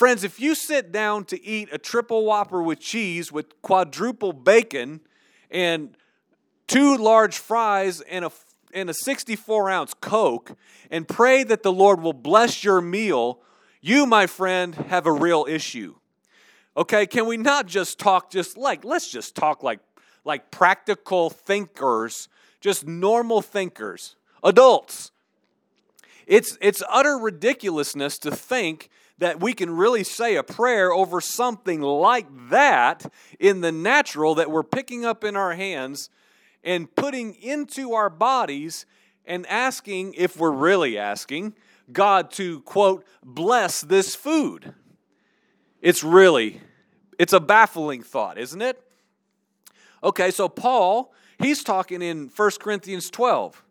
Friends, 0.00 0.24
if 0.24 0.40
you 0.40 0.54
sit 0.54 0.92
down 0.92 1.26
to 1.26 1.44
eat 1.44 1.68
a 1.70 1.76
triple 1.76 2.24
whopper 2.24 2.62
with 2.62 2.80
cheese 2.80 3.30
with 3.30 3.60
quadruple 3.60 4.32
bacon 4.32 5.00
and 5.50 5.94
two 6.66 6.96
large 6.96 7.36
fries 7.36 8.00
and 8.00 8.24
a, 8.24 8.32
and 8.72 8.88
a 8.88 8.94
64 8.94 9.68
ounce 9.68 9.92
Coke 9.92 10.56
and 10.90 11.06
pray 11.06 11.42
that 11.42 11.62
the 11.62 11.70
Lord 11.70 12.00
will 12.00 12.14
bless 12.14 12.64
your 12.64 12.80
meal, 12.80 13.40
you, 13.82 14.06
my 14.06 14.26
friend, 14.26 14.74
have 14.74 15.04
a 15.04 15.12
real 15.12 15.44
issue. 15.46 15.96
Okay, 16.78 17.06
can 17.06 17.26
we 17.26 17.36
not 17.36 17.66
just 17.66 17.98
talk 17.98 18.30
just 18.30 18.56
like, 18.56 18.86
let's 18.86 19.10
just 19.10 19.34
talk 19.34 19.62
like, 19.62 19.80
like 20.24 20.50
practical 20.50 21.28
thinkers, 21.28 22.30
just 22.62 22.86
normal 22.86 23.42
thinkers, 23.42 24.16
adults. 24.42 25.10
It's, 26.26 26.56
it's 26.62 26.82
utter 26.88 27.18
ridiculousness 27.18 28.16
to 28.20 28.30
think 28.30 28.88
that 29.20 29.38
we 29.38 29.52
can 29.52 29.70
really 29.70 30.02
say 30.02 30.36
a 30.36 30.42
prayer 30.42 30.92
over 30.92 31.20
something 31.20 31.82
like 31.82 32.26
that 32.48 33.10
in 33.38 33.60
the 33.60 33.70
natural 33.70 34.34
that 34.34 34.50
we're 34.50 34.64
picking 34.64 35.04
up 35.04 35.24
in 35.24 35.36
our 35.36 35.54
hands 35.54 36.10
and 36.64 36.94
putting 36.96 37.34
into 37.34 37.92
our 37.92 38.10
bodies 38.10 38.86
and 39.26 39.46
asking, 39.46 40.14
if 40.14 40.38
we're 40.38 40.50
really 40.50 40.98
asking, 40.98 41.54
God 41.92 42.30
to, 42.32 42.60
quote, 42.62 43.04
bless 43.22 43.82
this 43.82 44.14
food. 44.14 44.74
It's 45.82 46.02
really, 46.02 46.60
it's 47.18 47.34
a 47.34 47.40
baffling 47.40 48.02
thought, 48.02 48.38
isn't 48.38 48.62
it? 48.62 48.82
Okay, 50.02 50.30
so 50.30 50.48
Paul, 50.48 51.12
he's 51.38 51.62
talking 51.62 52.00
in 52.00 52.30
1 52.34 52.50
Corinthians 52.58 53.10
12. 53.10 53.62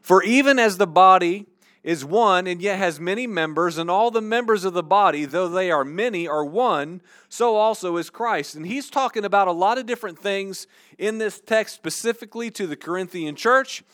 For 0.00 0.22
even 0.22 0.58
as 0.58 0.78
the 0.78 0.86
body 0.86 1.46
is 1.86 2.04
one 2.04 2.48
and 2.48 2.60
yet 2.60 2.78
has 2.78 2.98
many 2.98 3.28
members, 3.28 3.78
and 3.78 3.88
all 3.88 4.10
the 4.10 4.20
members 4.20 4.64
of 4.64 4.74
the 4.74 4.82
body, 4.82 5.24
though 5.24 5.48
they 5.48 5.70
are 5.70 5.84
many, 5.84 6.26
are 6.26 6.44
one, 6.44 7.00
so 7.28 7.54
also 7.54 7.96
is 7.96 8.10
Christ. 8.10 8.56
And 8.56 8.66
he's 8.66 8.90
talking 8.90 9.24
about 9.24 9.46
a 9.46 9.52
lot 9.52 9.78
of 9.78 9.86
different 9.86 10.18
things 10.18 10.66
in 10.98 11.18
this 11.18 11.40
text, 11.40 11.76
specifically 11.76 12.50
to 12.50 12.66
the 12.66 12.74
Corinthian 12.74 13.36
church, 13.36 13.84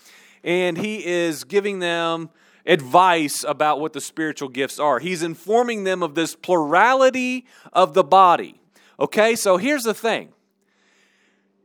and 0.43 0.79
he 0.79 1.05
is 1.05 1.45
giving 1.45 1.81
them 1.81 2.31
advice 2.65 3.45
about 3.47 3.79
what 3.79 3.93
the 3.93 4.01
spiritual 4.01 4.49
gifts 4.49 4.79
are. 4.79 4.99
He's 4.99 5.23
informing 5.23 5.85
them 5.85 6.03
of 6.03 6.15
this 6.15 6.35
plurality 6.35 7.45
of 7.75 7.93
the 7.93 8.05
body. 8.05 8.59
Okay, 8.99 9.37
so 9.37 9.59
here's 9.59 9.85
the 9.85 9.93
thing 9.93 10.33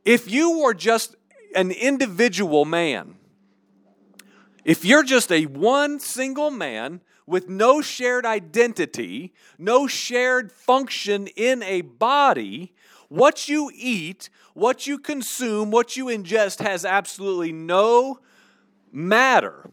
if 0.03 0.29
you 0.29 0.59
were 0.59 0.73
just 0.73 1.15
an 1.55 1.71
individual 1.71 2.65
man, 2.65 3.15
if 4.67 4.83
you're 4.83 5.03
just 5.03 5.31
a 5.31 5.45
one 5.45 5.97
single 5.97 6.51
man 6.51 6.99
with 7.25 7.47
no 7.47 7.81
shared 7.81 8.25
identity, 8.25 9.33
no 9.57 9.87
shared 9.87 10.51
function 10.51 11.27
in 11.37 11.63
a 11.63 11.81
body, 11.81 12.73
what 13.07 13.47
you 13.47 13.71
eat, 13.73 14.29
what 14.53 14.85
you 14.85 14.99
consume, 14.99 15.71
what 15.71 15.95
you 15.95 16.07
ingest 16.07 16.59
has 16.61 16.83
absolutely 16.83 17.53
no 17.53 18.19
matter 18.91 19.71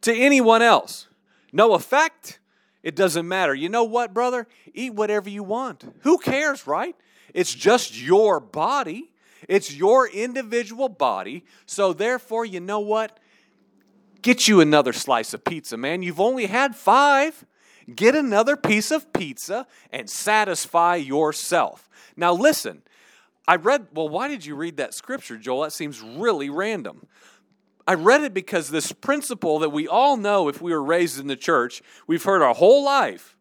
to 0.00 0.12
anyone 0.12 0.62
else. 0.62 1.06
No 1.52 1.74
effect. 1.74 2.40
It 2.82 2.96
doesn't 2.96 3.28
matter. 3.28 3.54
You 3.54 3.68
know 3.68 3.84
what, 3.84 4.12
brother? 4.12 4.48
Eat 4.74 4.94
whatever 4.94 5.30
you 5.30 5.44
want. 5.44 5.84
Who 6.00 6.18
cares, 6.18 6.66
right? 6.66 6.96
It's 7.32 7.54
just 7.54 8.02
your 8.02 8.40
body. 8.40 9.12
It's 9.48 9.72
your 9.72 10.08
individual 10.08 10.88
body. 10.88 11.44
So, 11.66 11.92
therefore, 11.92 12.44
you 12.44 12.58
know 12.58 12.80
what? 12.80 13.20
Get 14.24 14.48
you 14.48 14.62
another 14.62 14.94
slice 14.94 15.34
of 15.34 15.44
pizza, 15.44 15.76
man. 15.76 16.02
You've 16.02 16.18
only 16.18 16.46
had 16.46 16.74
five. 16.74 17.44
Get 17.94 18.14
another 18.14 18.56
piece 18.56 18.90
of 18.90 19.12
pizza 19.12 19.66
and 19.92 20.08
satisfy 20.08 20.96
yourself. 20.96 21.90
Now, 22.16 22.32
listen, 22.32 22.80
I 23.46 23.56
read, 23.56 23.88
well, 23.92 24.08
why 24.08 24.28
did 24.28 24.46
you 24.46 24.54
read 24.54 24.78
that 24.78 24.94
scripture, 24.94 25.36
Joel? 25.36 25.64
That 25.64 25.74
seems 25.74 26.00
really 26.00 26.48
random. 26.48 27.06
I 27.86 27.92
read 27.92 28.22
it 28.22 28.32
because 28.32 28.70
this 28.70 28.92
principle 28.92 29.58
that 29.58 29.68
we 29.68 29.86
all 29.86 30.16
know 30.16 30.48
if 30.48 30.62
we 30.62 30.72
were 30.72 30.82
raised 30.82 31.20
in 31.20 31.26
the 31.26 31.36
church, 31.36 31.82
we've 32.06 32.24
heard 32.24 32.40
our 32.40 32.54
whole 32.54 32.82
life, 32.82 33.36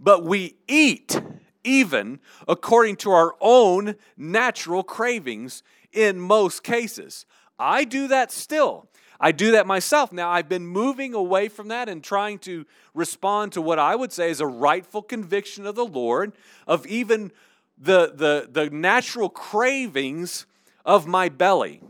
but 0.00 0.24
we 0.24 0.56
eat 0.66 1.22
even 1.62 2.18
according 2.48 2.96
to 2.96 3.12
our 3.12 3.36
own 3.40 3.94
natural 4.16 4.82
cravings 4.82 5.62
in 5.92 6.18
most 6.18 6.64
cases. 6.64 7.24
I 7.56 7.84
do 7.84 8.08
that 8.08 8.32
still. 8.32 8.87
I 9.20 9.32
do 9.32 9.50
that 9.52 9.66
myself. 9.66 10.12
Now, 10.12 10.30
I've 10.30 10.48
been 10.48 10.66
moving 10.66 11.12
away 11.12 11.48
from 11.48 11.68
that 11.68 11.88
and 11.88 12.02
trying 12.02 12.38
to 12.40 12.64
respond 12.94 13.52
to 13.52 13.62
what 13.62 13.78
I 13.78 13.96
would 13.96 14.12
say 14.12 14.30
is 14.30 14.40
a 14.40 14.46
rightful 14.46 15.02
conviction 15.02 15.66
of 15.66 15.74
the 15.74 15.84
Lord 15.84 16.32
of 16.66 16.86
even 16.86 17.32
the, 17.76 18.12
the, 18.14 18.48
the 18.50 18.70
natural 18.70 19.28
cravings 19.28 20.46
of 20.84 21.06
my 21.06 21.28
belly. 21.28 21.80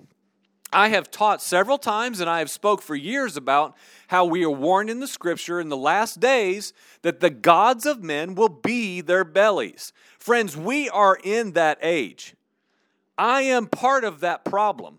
I 0.73 0.89
have 0.89 1.11
taught 1.11 1.41
several 1.41 1.79
times 1.79 2.21
and 2.21 2.29
I 2.29 2.41
have 2.41 2.51
spoke 2.51 2.83
for 2.83 2.95
years 2.95 3.37
about 3.37 3.75
how 4.09 4.25
we 4.27 4.45
are 4.45 4.51
warned 4.51 4.91
in 4.91 5.01
the 5.01 5.07
scripture 5.07 5.61
in 5.61 5.71
the 5.71 5.77
last 5.77 6.21
days 6.21 6.75
that 7.03 7.21
the 7.21 7.31
gods 7.31 7.87
of 7.87 8.03
men 8.03 8.35
will 8.35 8.51
be 8.51 9.01
their 9.01 9.25
bellies. 9.25 9.93
Friends, 10.19 10.57
we 10.57 10.91
are 10.91 11.19
in 11.23 11.53
that 11.53 11.79
age. 11.81 12.35
I 13.17 13.43
am 13.43 13.67
part 13.67 14.05
of 14.05 14.21
that 14.21 14.45
problem, 14.45 14.99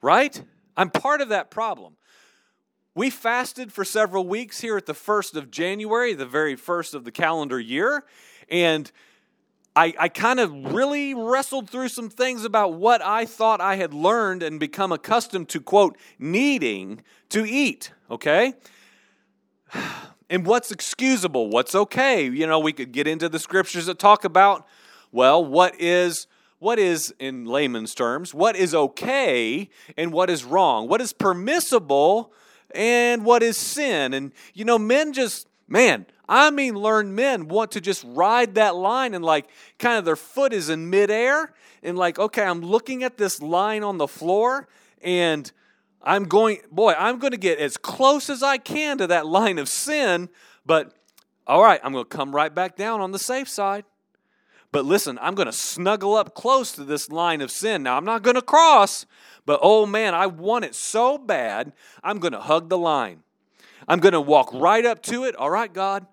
right? 0.00 0.42
I'm 0.76 0.90
part 0.90 1.20
of 1.20 1.28
that 1.28 1.50
problem. 1.50 1.96
We 2.94 3.10
fasted 3.10 3.72
for 3.72 3.84
several 3.84 4.26
weeks 4.26 4.60
here 4.60 4.76
at 4.76 4.86
the 4.86 4.92
1st 4.92 5.34
of 5.34 5.50
January, 5.50 6.14
the 6.14 6.26
very 6.26 6.54
first 6.54 6.94
of 6.94 7.04
the 7.04 7.10
calendar 7.10 7.58
year, 7.58 8.04
and 8.48 8.90
I, 9.76 9.92
I 9.98 10.08
kind 10.08 10.38
of 10.38 10.72
really 10.72 11.14
wrestled 11.14 11.68
through 11.68 11.88
some 11.88 12.08
things 12.08 12.44
about 12.44 12.74
what 12.74 13.02
I 13.02 13.26
thought 13.26 13.60
I 13.60 13.74
had 13.74 13.92
learned 13.92 14.42
and 14.42 14.60
become 14.60 14.92
accustomed 14.92 15.48
to, 15.48 15.60
quote, 15.60 15.98
needing 16.18 17.02
to 17.30 17.44
eat, 17.44 17.90
okay? 18.10 18.54
And 20.30 20.46
what's 20.46 20.70
excusable, 20.70 21.50
what's 21.50 21.74
okay. 21.74 22.30
You 22.30 22.46
know, 22.46 22.60
we 22.60 22.72
could 22.72 22.92
get 22.92 23.08
into 23.08 23.28
the 23.28 23.40
scriptures 23.40 23.86
that 23.86 23.98
talk 23.98 24.24
about, 24.24 24.66
well, 25.10 25.44
what 25.44 25.78
is 25.80 26.28
what 26.64 26.78
is, 26.78 27.14
in 27.18 27.44
layman's 27.44 27.94
terms, 27.94 28.32
what 28.32 28.56
is 28.56 28.74
okay 28.74 29.68
and 29.98 30.10
what 30.14 30.30
is 30.30 30.44
wrong, 30.44 30.88
what 30.88 31.02
is 31.02 31.12
permissible 31.12 32.32
and 32.74 33.22
what 33.22 33.42
is 33.42 33.58
sin. 33.58 34.14
And, 34.14 34.32
you 34.54 34.64
know, 34.64 34.78
men 34.78 35.12
just, 35.12 35.46
man, 35.68 36.06
I 36.26 36.50
mean, 36.50 36.74
learned 36.74 37.14
men 37.14 37.48
want 37.48 37.72
to 37.72 37.82
just 37.82 38.02
ride 38.08 38.54
that 38.54 38.74
line 38.74 39.12
and, 39.12 39.22
like, 39.22 39.46
kind 39.78 39.98
of 39.98 40.06
their 40.06 40.16
foot 40.16 40.54
is 40.54 40.70
in 40.70 40.88
midair 40.88 41.52
and, 41.82 41.98
like, 41.98 42.18
okay, 42.18 42.44
I'm 42.44 42.62
looking 42.62 43.04
at 43.04 43.18
this 43.18 43.42
line 43.42 43.82
on 43.84 43.98
the 43.98 44.08
floor 44.08 44.66
and 45.02 45.52
I'm 46.02 46.24
going, 46.24 46.60
boy, 46.72 46.94
I'm 46.98 47.18
going 47.18 47.32
to 47.32 47.36
get 47.36 47.58
as 47.58 47.76
close 47.76 48.30
as 48.30 48.42
I 48.42 48.56
can 48.56 48.96
to 48.98 49.06
that 49.08 49.26
line 49.26 49.58
of 49.58 49.68
sin, 49.68 50.30
but 50.64 50.94
all 51.46 51.62
right, 51.62 51.78
I'm 51.84 51.92
going 51.92 52.06
to 52.06 52.08
come 52.08 52.34
right 52.34 52.54
back 52.54 52.74
down 52.74 53.02
on 53.02 53.12
the 53.12 53.18
safe 53.18 53.50
side. 53.50 53.84
But 54.74 54.86
listen, 54.86 55.20
I'm 55.22 55.36
going 55.36 55.46
to 55.46 55.52
snuggle 55.52 56.16
up 56.16 56.34
close 56.34 56.72
to 56.72 56.82
this 56.82 57.08
line 57.08 57.40
of 57.40 57.52
sin. 57.52 57.84
Now, 57.84 57.96
I'm 57.96 58.04
not 58.04 58.24
going 58.24 58.34
to 58.34 58.42
cross, 58.42 59.06
but 59.46 59.60
oh 59.62 59.86
man, 59.86 60.16
I 60.16 60.26
want 60.26 60.64
it 60.64 60.74
so 60.74 61.16
bad, 61.16 61.72
I'm 62.02 62.18
going 62.18 62.32
to 62.32 62.40
hug 62.40 62.70
the 62.70 62.76
line. 62.76 63.20
I'm 63.86 64.00
going 64.00 64.14
to 64.14 64.20
walk 64.20 64.52
right 64.52 64.84
up 64.84 65.00
to 65.04 65.22
it. 65.22 65.36
All 65.36 65.48
right, 65.48 65.72
God, 65.72 66.08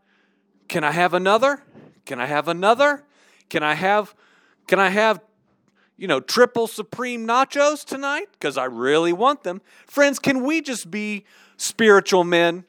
can 0.67 0.83
I 0.83 0.91
have 0.91 1.15
another? 1.15 1.63
Can 2.05 2.21
I 2.21 2.27
have 2.27 2.47
another? 2.47 3.03
Can 3.49 3.63
I 3.63 3.73
have 3.73 4.13
can 4.67 4.77
I 4.77 4.89
have 4.89 5.21
you 5.97 6.07
know, 6.07 6.19
triple 6.19 6.67
supreme 6.67 7.25
nachos 7.25 7.83
tonight 7.83 8.27
because 8.33 8.59
I 8.59 8.65
really 8.65 9.11
want 9.11 9.41
them. 9.41 9.63
Friends, 9.87 10.19
can 10.19 10.43
we 10.43 10.61
just 10.61 10.91
be 10.91 11.25
spiritual 11.57 12.23
men 12.23 12.65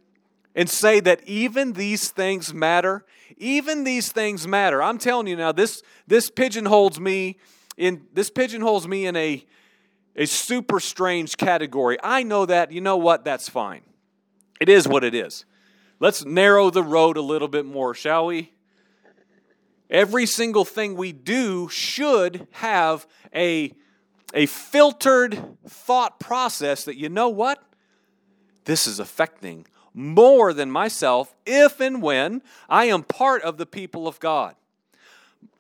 and 0.55 0.69
say 0.69 1.01
that 1.01 1.23
even 1.27 1.73
these 1.73 2.11
things 2.11 2.53
matter? 2.53 3.05
Even 3.37 3.85
these 3.85 4.13
things 4.13 4.47
matter. 4.47 4.83
I'm 4.83 4.99
telling 4.99 5.27
you 5.27 5.37
now, 5.37 5.53
this 5.53 5.83
this 6.07 6.31
pigeonholes 6.31 7.01
me 7.01 7.39
in 7.77 8.03
this 8.13 8.31
pigeonholes 8.31 8.87
me 8.87 9.07
in 9.07 9.17
a 9.17 9.45
a 10.15 10.27
super 10.27 10.79
strange 10.79 11.37
category. 11.37 11.99
I 12.03 12.23
know 12.23 12.47
that. 12.47 12.71
You 12.73 12.81
know 12.81 12.97
what? 12.97 13.25
That's 13.25 13.49
fine. 13.49 13.83
It 14.61 14.69
is 14.69 14.87
what 14.87 15.05
it 15.05 15.15
is. 15.15 15.45
Let's 15.99 16.25
narrow 16.25 16.71
the 16.71 16.83
road 16.83 17.17
a 17.17 17.23
little 17.23 17.49
bit 17.49 17.65
more, 17.65 17.95
shall 17.95 18.27
we? 18.27 18.53
Every 19.89 20.27
single 20.27 20.65
thing 20.65 20.97
we 20.97 21.13
do 21.13 21.69
should 21.69 22.47
have 22.53 23.07
a, 23.35 23.73
a 24.33 24.47
filtered 24.47 25.59
thought 25.67 26.19
process 26.19 26.85
that, 26.85 26.97
you 26.97 27.09
know 27.09 27.29
what? 27.29 27.63
This 28.65 28.87
is 28.87 28.99
affecting 28.99 29.67
more 29.95 30.53
than 30.53 30.71
myself 30.71 31.35
if 31.45 31.81
and 31.81 32.03
when 32.03 32.43
I 32.69 32.87
am 32.87 33.03
part 33.03 33.43
of 33.43 33.59
the 33.59 33.67
people 33.67 34.09
of 34.09 34.21
God. 34.21 34.55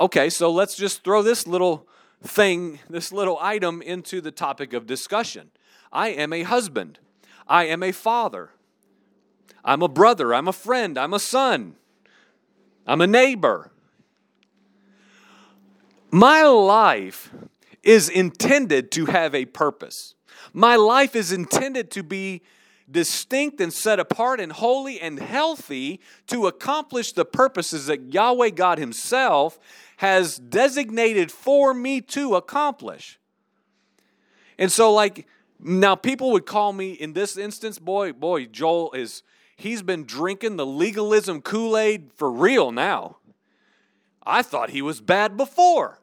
Okay, 0.00 0.30
so 0.30 0.50
let's 0.50 0.74
just 0.74 1.04
throw 1.04 1.22
this 1.22 1.46
little 1.46 1.86
thing, 2.22 2.78
this 2.88 3.12
little 3.12 3.38
item 3.40 3.82
into 3.82 4.20
the 4.20 4.30
topic 4.30 4.72
of 4.72 4.86
discussion. 4.86 5.50
I 5.92 6.08
am 6.08 6.32
a 6.32 6.42
husband. 6.42 6.98
I 7.46 7.64
am 7.64 7.82
a 7.82 7.92
father. 7.92 8.50
I'm 9.64 9.82
a 9.82 9.88
brother. 9.88 10.34
I'm 10.34 10.48
a 10.48 10.52
friend. 10.52 10.96
I'm 10.96 11.12
a 11.12 11.18
son. 11.18 11.76
I'm 12.86 13.00
a 13.00 13.06
neighbor. 13.06 13.70
My 16.10 16.42
life 16.42 17.30
is 17.82 18.08
intended 18.08 18.90
to 18.92 19.06
have 19.06 19.34
a 19.34 19.44
purpose. 19.46 20.14
My 20.52 20.76
life 20.76 21.16
is 21.16 21.32
intended 21.32 21.90
to 21.92 22.02
be 22.02 22.42
distinct 22.90 23.60
and 23.60 23.72
set 23.72 24.00
apart 24.00 24.40
and 24.40 24.52
holy 24.52 25.00
and 25.00 25.18
healthy 25.18 26.00
to 26.26 26.46
accomplish 26.46 27.12
the 27.12 27.24
purposes 27.24 27.86
that 27.86 28.12
Yahweh 28.12 28.50
God 28.50 28.78
Himself 28.78 29.58
has 29.98 30.36
designated 30.36 31.30
for 31.30 31.72
me 31.72 32.00
to 32.00 32.34
accomplish. 32.34 33.18
And 34.58 34.70
so, 34.70 34.92
like, 34.92 35.26
now 35.58 35.94
people 35.94 36.32
would 36.32 36.46
call 36.46 36.72
me 36.72 36.92
in 36.92 37.12
this 37.12 37.36
instance, 37.36 37.78
boy, 37.78 38.12
boy, 38.12 38.46
Joel 38.46 38.92
is, 38.92 39.22
he's 39.56 39.82
been 39.82 40.04
drinking 40.04 40.56
the 40.56 40.66
legalism 40.66 41.40
Kool 41.40 41.76
Aid 41.78 42.10
for 42.16 42.30
real 42.30 42.72
now. 42.72 43.18
I 44.24 44.42
thought 44.42 44.70
he 44.70 44.82
was 44.82 45.00
bad 45.00 45.36
before. 45.36 46.01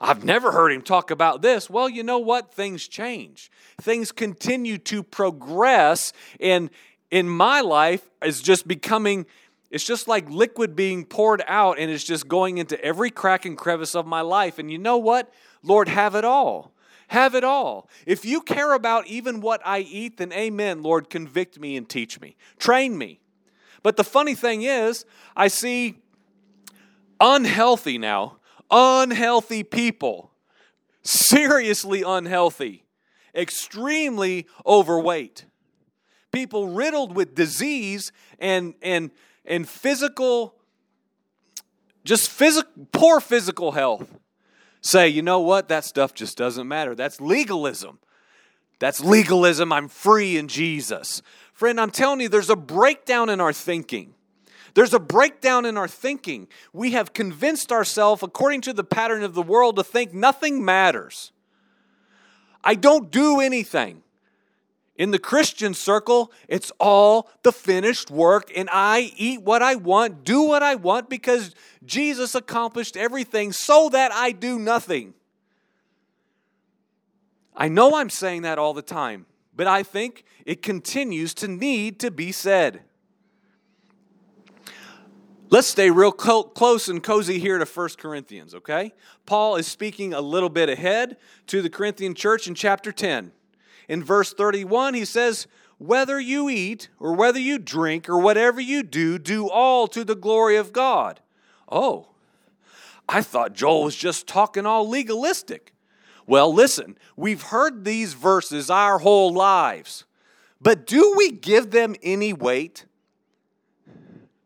I've 0.00 0.24
never 0.24 0.52
heard 0.52 0.72
him 0.72 0.82
talk 0.82 1.10
about 1.10 1.42
this. 1.42 1.68
Well, 1.68 1.88
you 1.88 2.02
know 2.02 2.18
what? 2.18 2.54
Things 2.54 2.86
change. 2.86 3.50
Things 3.80 4.12
continue 4.12 4.78
to 4.78 5.02
progress. 5.02 6.12
And 6.40 6.70
in 7.10 7.28
my 7.28 7.60
life, 7.60 8.08
is 8.22 8.40
just 8.40 8.66
becoming, 8.68 9.26
it's 9.70 9.84
just 9.84 10.08
like 10.08 10.28
liquid 10.28 10.76
being 10.76 11.04
poured 11.04 11.42
out 11.46 11.78
and 11.78 11.90
it's 11.90 12.04
just 12.04 12.28
going 12.28 12.58
into 12.58 12.80
every 12.84 13.10
crack 13.10 13.44
and 13.44 13.56
crevice 13.56 13.94
of 13.94 14.06
my 14.06 14.20
life. 14.20 14.58
And 14.58 14.70
you 14.70 14.78
know 14.78 14.98
what? 14.98 15.32
Lord, 15.62 15.88
have 15.88 16.14
it 16.14 16.24
all. 16.24 16.72
Have 17.08 17.34
it 17.34 17.44
all. 17.44 17.88
If 18.06 18.24
you 18.24 18.40
care 18.40 18.74
about 18.74 19.06
even 19.06 19.40
what 19.40 19.62
I 19.64 19.80
eat, 19.80 20.18
then 20.18 20.32
amen, 20.32 20.82
Lord, 20.82 21.08
convict 21.08 21.58
me 21.58 21.76
and 21.76 21.88
teach 21.88 22.20
me. 22.20 22.36
Train 22.58 22.98
me. 22.98 23.20
But 23.82 23.96
the 23.96 24.04
funny 24.04 24.34
thing 24.34 24.62
is, 24.62 25.04
I 25.34 25.48
see 25.48 26.02
unhealthy 27.20 27.98
now 27.98 28.37
unhealthy 28.70 29.62
people, 29.62 30.32
seriously 31.02 32.02
unhealthy, 32.02 32.84
extremely 33.34 34.46
overweight, 34.66 35.44
people 36.32 36.68
riddled 36.68 37.14
with 37.14 37.34
disease 37.34 38.12
and, 38.38 38.74
and, 38.82 39.10
and 39.44 39.68
physical, 39.68 40.54
just 42.04 42.30
physical, 42.30 42.86
poor 42.92 43.20
physical 43.20 43.72
health. 43.72 44.18
Say, 44.80 45.08
you 45.08 45.22
know 45.22 45.40
what? 45.40 45.68
That 45.68 45.84
stuff 45.84 46.14
just 46.14 46.38
doesn't 46.38 46.68
matter. 46.68 46.94
That's 46.94 47.20
legalism. 47.20 47.98
That's 48.78 49.00
legalism. 49.00 49.72
I'm 49.72 49.88
free 49.88 50.36
in 50.36 50.46
Jesus. 50.46 51.20
Friend, 51.52 51.80
I'm 51.80 51.90
telling 51.90 52.20
you, 52.20 52.28
there's 52.28 52.50
a 52.50 52.56
breakdown 52.56 53.28
in 53.28 53.40
our 53.40 53.52
thinking. 53.52 54.14
There's 54.74 54.94
a 54.94 55.00
breakdown 55.00 55.64
in 55.64 55.76
our 55.76 55.88
thinking. 55.88 56.48
We 56.72 56.92
have 56.92 57.12
convinced 57.12 57.72
ourselves, 57.72 58.22
according 58.22 58.60
to 58.62 58.72
the 58.72 58.84
pattern 58.84 59.22
of 59.22 59.34
the 59.34 59.42
world, 59.42 59.76
to 59.76 59.84
think 59.84 60.12
nothing 60.12 60.64
matters. 60.64 61.32
I 62.62 62.74
don't 62.74 63.10
do 63.10 63.40
anything. 63.40 64.02
In 64.96 65.12
the 65.12 65.18
Christian 65.18 65.74
circle, 65.74 66.32
it's 66.48 66.72
all 66.80 67.30
the 67.44 67.52
finished 67.52 68.10
work, 68.10 68.50
and 68.56 68.68
I 68.72 69.12
eat 69.16 69.42
what 69.42 69.62
I 69.62 69.76
want, 69.76 70.24
do 70.24 70.42
what 70.42 70.62
I 70.62 70.74
want, 70.74 71.08
because 71.08 71.54
Jesus 71.84 72.34
accomplished 72.34 72.96
everything 72.96 73.52
so 73.52 73.88
that 73.90 74.12
I 74.12 74.32
do 74.32 74.58
nothing. 74.58 75.14
I 77.56 77.68
know 77.68 77.94
I'm 77.94 78.10
saying 78.10 78.42
that 78.42 78.58
all 78.58 78.74
the 78.74 78.82
time, 78.82 79.26
but 79.54 79.68
I 79.68 79.84
think 79.84 80.24
it 80.44 80.62
continues 80.62 81.32
to 81.34 81.48
need 81.48 82.00
to 82.00 82.10
be 82.10 82.32
said. 82.32 82.82
Let's 85.50 85.68
stay 85.68 85.90
real 85.90 86.12
close 86.12 86.88
and 86.88 87.02
cozy 87.02 87.38
here 87.38 87.56
to 87.56 87.64
1 87.64 87.88
Corinthians, 87.96 88.54
okay? 88.54 88.92
Paul 89.24 89.56
is 89.56 89.66
speaking 89.66 90.12
a 90.12 90.20
little 90.20 90.50
bit 90.50 90.68
ahead 90.68 91.16
to 91.46 91.62
the 91.62 91.70
Corinthian 91.70 92.14
church 92.14 92.46
in 92.46 92.54
chapter 92.54 92.92
10. 92.92 93.32
In 93.88 94.04
verse 94.04 94.34
31, 94.34 94.92
he 94.92 95.06
says, 95.06 95.46
Whether 95.78 96.20
you 96.20 96.50
eat 96.50 96.90
or 97.00 97.14
whether 97.14 97.38
you 97.38 97.58
drink 97.58 98.10
or 98.10 98.18
whatever 98.18 98.60
you 98.60 98.82
do, 98.82 99.18
do 99.18 99.48
all 99.48 99.86
to 99.88 100.04
the 100.04 100.14
glory 100.14 100.56
of 100.56 100.74
God. 100.74 101.20
Oh, 101.70 102.08
I 103.08 103.22
thought 103.22 103.54
Joel 103.54 103.84
was 103.84 103.96
just 103.96 104.26
talking 104.26 104.66
all 104.66 104.86
legalistic. 104.86 105.72
Well, 106.26 106.52
listen, 106.52 106.98
we've 107.16 107.42
heard 107.42 107.86
these 107.86 108.12
verses 108.12 108.68
our 108.68 108.98
whole 108.98 109.32
lives, 109.32 110.04
but 110.60 110.86
do 110.86 111.14
we 111.16 111.30
give 111.30 111.70
them 111.70 111.94
any 112.02 112.34
weight? 112.34 112.84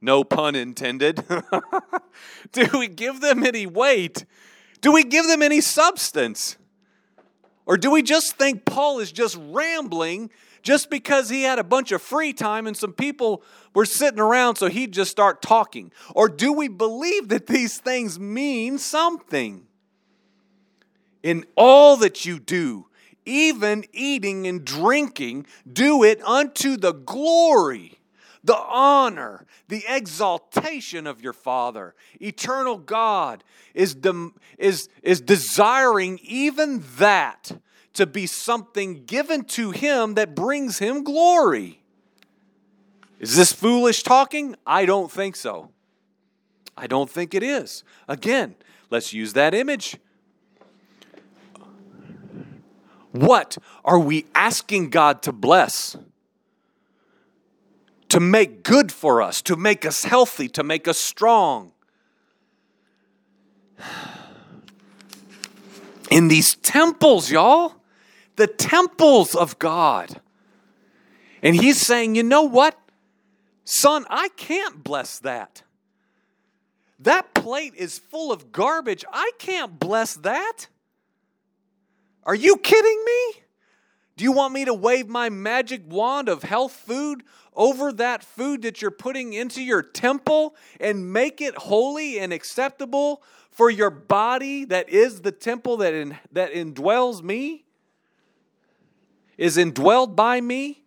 No 0.03 0.25
pun 0.25 0.57
intended. 0.57 1.25
Do 2.53 2.67
we 2.77 2.89
give 2.89 3.21
them 3.21 3.47
any 3.47 3.67
weight? 3.67 4.27
Do 4.81 4.93
we 4.93 5.05
give 5.05 5.29
them 5.29 5.43
any 5.43 5.61
substance? 5.61 6.57
Or 7.65 7.77
do 7.77 7.93
we 7.93 8.03
just 8.03 8.37
think 8.37 8.65
Paul 8.65 8.99
is 8.99 9.13
just 9.13 9.39
rambling 9.41 10.31
just 10.63 10.91
because 10.91 11.31
he 11.31 11.45
had 11.45 11.61
a 11.61 11.65
bunch 11.65 11.93
of 11.93 12.03
free 12.03 12.33
time 12.33 12.67
and 12.67 12.77
some 12.77 12.93
people 12.93 13.45
were 13.75 13.87
sitting 13.87 14.19
around 14.19 14.57
so 14.57 14.67
he'd 14.67 14.93
just 14.93 15.13
start 15.13 15.41
talking? 15.41 15.93
Or 16.17 16.29
do 16.29 16.53
we 16.53 16.67
believe 16.67 17.29
that 17.29 17.47
these 17.47 17.79
things 17.79 18.19
mean 18.19 18.79
something? 18.79 19.69
In 21.23 21.45
all 21.55 21.97
that 21.99 22.27
you 22.27 22.41
do, 22.41 22.89
even 23.25 23.85
eating 23.93 24.49
and 24.49 24.65
drinking, 24.65 25.47
do 25.73 26.03
it 26.03 26.21
unto 26.25 26.77
the 26.77 26.93
glory 26.93 28.02
the 28.45 28.57
honor, 28.57 29.47
the 29.69 29.85
exaltation 29.89 31.07
of 31.07 31.23
your 31.23 31.33
Father. 31.33 31.95
Eternal 32.21 32.79
God 32.79 33.45
is, 33.75 33.95
de- 33.95 34.31
is, 34.59 34.89
is 35.03 35.21
desiring 35.21 36.19
even 36.23 36.83
that 36.99 37.53
to 37.95 38.07
be 38.07 38.27
something 38.27 39.05
given 39.05 39.45
to 39.45 39.71
Him 39.71 40.15
that 40.15 40.35
brings 40.35 40.79
Him 40.79 41.05
glory. 41.05 41.83
Is 43.21 43.37
this 43.37 43.53
foolish 43.53 44.03
talking? 44.03 44.57
I 44.67 44.85
don't 44.87 45.11
think 45.11 45.37
so. 45.37 45.71
I 46.77 46.87
don't 46.87 47.09
think 47.09 47.35
it 47.35 47.43
is. 47.43 47.85
Again, 48.09 48.57
let's 48.91 49.13
use 49.13 49.35
that 49.35 49.55
image. 49.55 49.97
What 53.13 53.59
are 53.85 53.99
we 53.99 54.27
asking 54.35 54.91
God 54.91 55.23
to 55.23 55.33
bless? 55.33 55.97
To 58.13 58.21
make 58.21 58.63
good 58.63 58.93
for 58.93 59.23
us, 59.23 59.41
to 59.41 59.57
make 59.57 59.87
us 59.87 60.05
healthy, 60.05 60.47
to 60.47 60.63
make 60.63 60.87
us 60.87 60.99
strong. 60.99 61.73
In 66.11 66.29
these 66.29 66.55
temples, 66.57 67.31
y'all, 67.31 67.77
the 68.37 68.47
temples 68.47 69.35
of 69.35 69.59
God. 69.59 70.21
And 71.43 71.57
he's 71.57 71.81
saying, 71.81 72.15
you 72.15 72.23
know 72.23 72.43
what? 72.43 72.79
Son, 73.65 74.05
I 74.11 74.29
can't 74.37 74.85
bless 74.85 75.19
that. 75.21 75.63
That 76.99 77.33
plate 77.33 77.73
is 77.79 77.99
full 77.99 78.31
of 78.31 78.53
garbage. 78.53 79.07
I 79.11 79.31
can't 79.39 79.81
bless 79.81 80.17
that. 80.17 80.67
Are 82.25 82.35
you 82.35 82.59
kidding 82.59 83.05
me? 83.07 83.42
Do 84.23 84.27
you 84.27 84.31
want 84.31 84.55
me 84.55 84.65
to 84.67 84.73
wave 84.73 85.09
my 85.09 85.31
magic 85.31 85.83
wand 85.89 86.29
of 86.29 86.45
health 86.45 86.71
food 86.71 87.25
over 87.57 87.93
that 87.95 88.23
food 88.23 88.63
that 88.63 88.81
you're 88.81 88.93
putting 88.93 89.33
into 89.33 89.61
your 89.61 89.83
temple 89.83 90.55
and 90.79 91.13
make 91.13 91.41
it 91.41 91.57
holy 91.57 92.21
and 92.21 92.33
acceptable 92.33 93.21
for 93.51 93.69
your 93.69 93.91
body 93.91 94.65
that 94.67 94.89
is 94.89 95.23
the 95.23 95.33
temple 95.33 95.79
that, 95.79 95.93
in, 95.93 96.17
that 96.31 96.53
indwells 96.53 97.21
me? 97.21 97.65
Is 99.37 99.57
indwelled 99.57 100.15
by 100.15 100.41
me? 100.41 100.85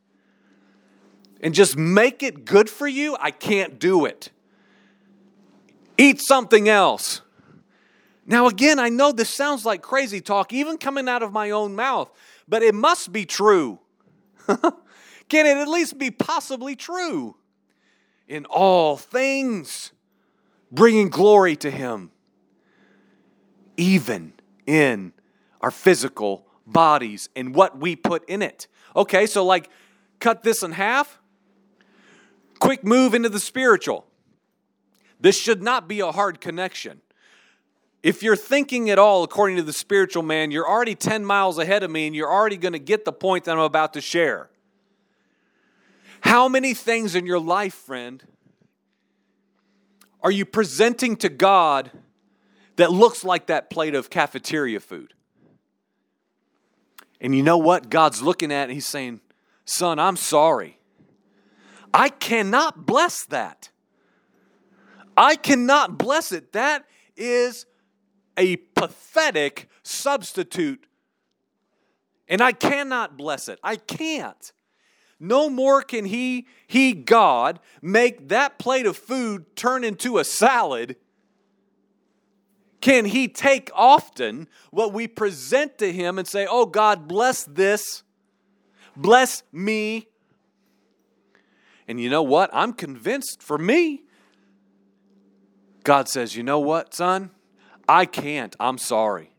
And 1.42 1.54
just 1.54 1.76
make 1.76 2.24
it 2.24 2.46
good 2.46 2.70
for 2.70 2.88
you? 2.88 3.18
I 3.20 3.32
can't 3.32 3.80
do 3.80 4.06
it. 4.06 4.30
Eat 5.98 6.22
something 6.22 6.70
else. 6.70 7.20
Now, 8.26 8.48
again, 8.48 8.80
I 8.80 8.88
know 8.88 9.12
this 9.12 9.30
sounds 9.30 9.66
like 9.66 9.82
crazy 9.82 10.22
talk, 10.22 10.54
even 10.54 10.78
coming 10.78 11.10
out 11.10 11.22
of 11.22 11.34
my 11.34 11.52
own 11.52 11.76
mouth, 11.76 12.10
but 12.48 12.62
it 12.62 12.76
must 12.76 13.12
be 13.12 13.26
true. 13.26 13.80
Can 14.48 15.46
it 15.46 15.58
at 15.58 15.68
least 15.68 15.98
be 15.98 16.12
possibly 16.12 16.76
true? 16.76 17.36
In 18.28 18.46
all 18.46 18.98
things, 18.98 19.92
bringing 20.72 21.10
glory 21.10 21.56
to 21.58 21.72
Him, 21.72 22.12
even 23.78 24.34
in 24.66 25.14
our 25.62 25.72
physical 25.72 26.46
bodies 26.66 27.30
and 27.36 27.54
what 27.54 27.78
we 27.78 27.96
put 27.96 28.28
in 28.30 28.42
it. 28.42 28.68
Okay, 28.96 29.26
so 29.26 29.44
like 29.44 29.70
cut 30.20 30.44
this 30.44 30.64
in 30.64 30.72
half, 30.72 31.20
quick 32.60 32.84
move 32.84 33.14
into 33.14 33.30
the 33.30 33.40
spiritual. 33.40 34.06
This 35.20 35.40
should 35.40 35.64
not 35.64 35.88
be 35.88 36.00
a 36.00 36.12
hard 36.12 36.42
connection. 36.42 37.02
If 38.06 38.22
you're 38.22 38.36
thinking 38.36 38.92
at 38.92 39.00
all 39.00 39.24
according 39.24 39.58
to 39.58 39.64
the 39.64 39.74
spiritual 39.74 40.22
man, 40.22 40.52
you're 40.52 40.70
already 40.70 40.94
10 40.94 41.26
miles 41.26 41.58
ahead 41.58 41.82
of 41.82 41.90
me 41.90 42.06
and 42.06 42.16
you're 42.16 42.32
already 42.32 42.56
going 42.56 42.74
to 42.74 42.80
get 42.80 43.04
the 43.04 43.12
point 43.12 43.46
that 43.46 43.54
I'm 43.54 43.58
about 43.58 43.94
to 43.94 44.02
share. 44.02 44.48
How 46.22 46.48
many 46.48 46.76
things 46.76 47.16
in 47.16 47.26
your 47.26 47.40
life, 47.40 47.74
friend, 47.74 48.24
are 50.22 50.30
you 50.30 50.46
presenting 50.46 51.16
to 51.16 51.30
God 51.30 51.90
that 52.76 52.92
looks 52.92 53.24
like 53.24 53.48
that 53.48 53.72
plate 53.72 53.96
of 53.96 54.12
cafeteria 54.12 54.80
food? 54.80 55.16
And 57.20 57.36
you 57.36 57.42
know 57.42 57.58
what? 57.58 57.90
God's 57.90 58.22
looking 58.22 58.52
at 58.52 58.70
it 58.70 58.74
he's 58.76 58.86
saying, 58.86 59.20
Son, 59.66 59.98
I'm 59.98 60.16
sorry. 60.16 60.78
I 61.92 62.10
cannot 62.10 62.86
bless 62.86 63.26
that. 63.26 63.72
I 65.18 65.36
cannot 65.38 65.98
bless 65.98 66.32
it. 66.32 66.52
That 66.52 66.86
is 67.18 67.66
a 68.38 68.58
pathetic 68.58 69.70
substitute. 69.84 70.88
And 72.28 72.42
I 72.42 72.52
cannot 72.52 73.18
bless 73.18 73.48
it. 73.48 73.60
I 73.64 73.76
can't. 73.76 74.52
No 75.20 75.50
more 75.50 75.82
can 75.82 76.06
he, 76.06 76.48
he, 76.68 76.94
God, 76.94 77.60
make 77.82 78.30
that 78.30 78.60
plate 78.60 78.86
of 78.86 78.98
food 78.98 79.56
turn 79.56 79.84
into 79.84 80.18
a 80.18 80.24
salad. 80.24 80.98
Can 82.82 83.06
he 83.06 83.28
take 83.28 83.70
often 83.74 84.48
what 84.72 84.94
we 84.94 85.08
present 85.08 85.78
to 85.80 85.92
him 85.92 86.20
and 86.20 86.28
say, 86.28 86.46
Oh, 86.50 86.66
God, 86.66 87.08
bless 87.08 87.44
this, 87.46 88.04
bless 88.96 89.44
me? 89.52 90.08
And 91.88 92.00
you 92.00 92.10
know 92.10 92.24
what? 92.24 92.50
I'm 92.52 92.74
convinced 92.74 93.42
for 93.42 93.58
me, 93.58 94.04
God 95.84 96.10
says, 96.10 96.36
You 96.36 96.44
know 96.44 96.60
what, 96.60 96.94
son? 96.94 97.32
I 97.88 98.06
can't. 98.06 98.56
I'm 98.60 98.78
sorry. 98.78 99.32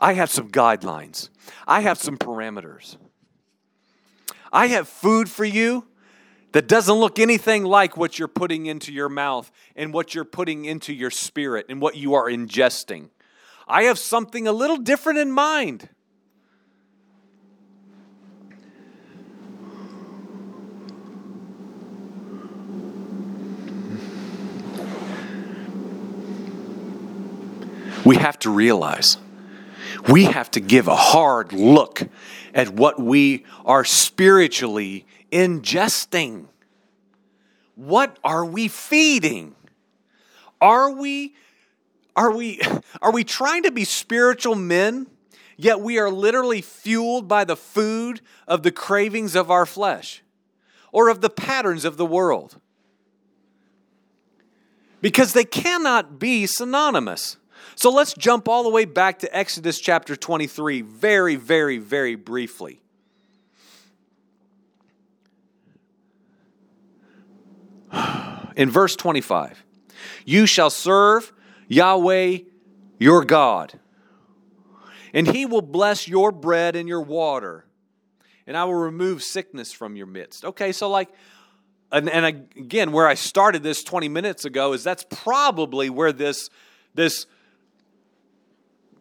I 0.00 0.12
have 0.12 0.30
some 0.30 0.50
guidelines, 0.50 1.28
I 1.66 1.80
have 1.80 1.98
some 1.98 2.16
parameters. 2.16 2.96
I 4.50 4.68
have 4.68 4.88
food 4.88 5.28
for 5.28 5.44
you 5.44 5.86
that 6.52 6.66
doesn't 6.68 6.94
look 6.94 7.18
anything 7.18 7.64
like 7.64 7.96
what 7.96 8.18
you're 8.18 8.28
putting 8.28 8.66
into 8.66 8.92
your 8.92 9.10
mouth 9.10 9.50
and 9.76 9.92
what 9.92 10.14
you're 10.14 10.24
putting 10.24 10.64
into 10.64 10.94
your 10.94 11.10
spirit 11.10 11.66
and 11.68 11.82
what 11.82 11.96
you 11.96 12.14
are 12.14 12.30
ingesting. 12.30 13.10
I 13.66 13.82
have 13.82 13.98
something 13.98 14.46
a 14.46 14.52
little 14.52 14.78
different 14.78 15.18
in 15.18 15.30
mind. 15.30 15.90
We 28.08 28.16
have 28.16 28.38
to 28.38 28.48
realize 28.48 29.18
we 30.08 30.24
have 30.24 30.50
to 30.50 30.60
give 30.60 30.88
a 30.88 30.96
hard 30.96 31.52
look 31.52 32.08
at 32.54 32.70
what 32.70 32.98
we 32.98 33.44
are 33.66 33.84
spiritually 33.84 35.04
ingesting. 35.30 36.46
What 37.74 38.18
are 38.24 38.46
we 38.46 38.66
feeding? 38.68 39.54
Are 40.58 40.90
we 40.90 41.34
are 42.16 42.34
we 42.34 42.62
are 43.02 43.12
we 43.12 43.24
trying 43.24 43.64
to 43.64 43.70
be 43.70 43.84
spiritual 43.84 44.54
men 44.54 45.08
yet 45.58 45.78
we 45.80 45.98
are 45.98 46.08
literally 46.08 46.62
fueled 46.62 47.28
by 47.28 47.44
the 47.44 47.56
food 47.56 48.22
of 48.46 48.62
the 48.62 48.72
cravings 48.72 49.34
of 49.34 49.50
our 49.50 49.66
flesh 49.66 50.22
or 50.92 51.10
of 51.10 51.20
the 51.20 51.28
patterns 51.28 51.84
of 51.84 51.98
the 51.98 52.06
world? 52.06 52.58
Because 55.02 55.34
they 55.34 55.44
cannot 55.44 56.18
be 56.18 56.46
synonymous. 56.46 57.36
So 57.74 57.90
let's 57.90 58.14
jump 58.14 58.48
all 58.48 58.62
the 58.62 58.70
way 58.70 58.84
back 58.84 59.20
to 59.20 59.36
Exodus 59.36 59.78
chapter 59.80 60.16
23, 60.16 60.82
very, 60.82 61.36
very, 61.36 61.78
very 61.78 62.14
briefly. 62.16 62.80
In 68.56 68.70
verse 68.70 68.96
25, 68.96 69.64
you 70.24 70.46
shall 70.46 70.70
serve 70.70 71.32
Yahweh 71.68 72.38
your 72.98 73.24
God, 73.24 73.78
and 75.14 75.26
he 75.26 75.46
will 75.46 75.62
bless 75.62 76.08
your 76.08 76.32
bread 76.32 76.74
and 76.74 76.88
your 76.88 77.00
water, 77.00 77.64
and 78.46 78.56
I 78.56 78.64
will 78.64 78.74
remove 78.74 79.22
sickness 79.22 79.72
from 79.72 79.94
your 79.94 80.06
midst. 80.06 80.44
Okay, 80.44 80.72
so 80.72 80.90
like, 80.90 81.08
and, 81.92 82.10
and 82.10 82.26
again, 82.26 82.92
where 82.92 83.06
I 83.06 83.14
started 83.14 83.62
this 83.62 83.82
20 83.84 84.08
minutes 84.08 84.44
ago 84.44 84.72
is 84.72 84.82
that's 84.82 85.04
probably 85.08 85.88
where 85.88 86.12
this, 86.12 86.50
this, 86.94 87.26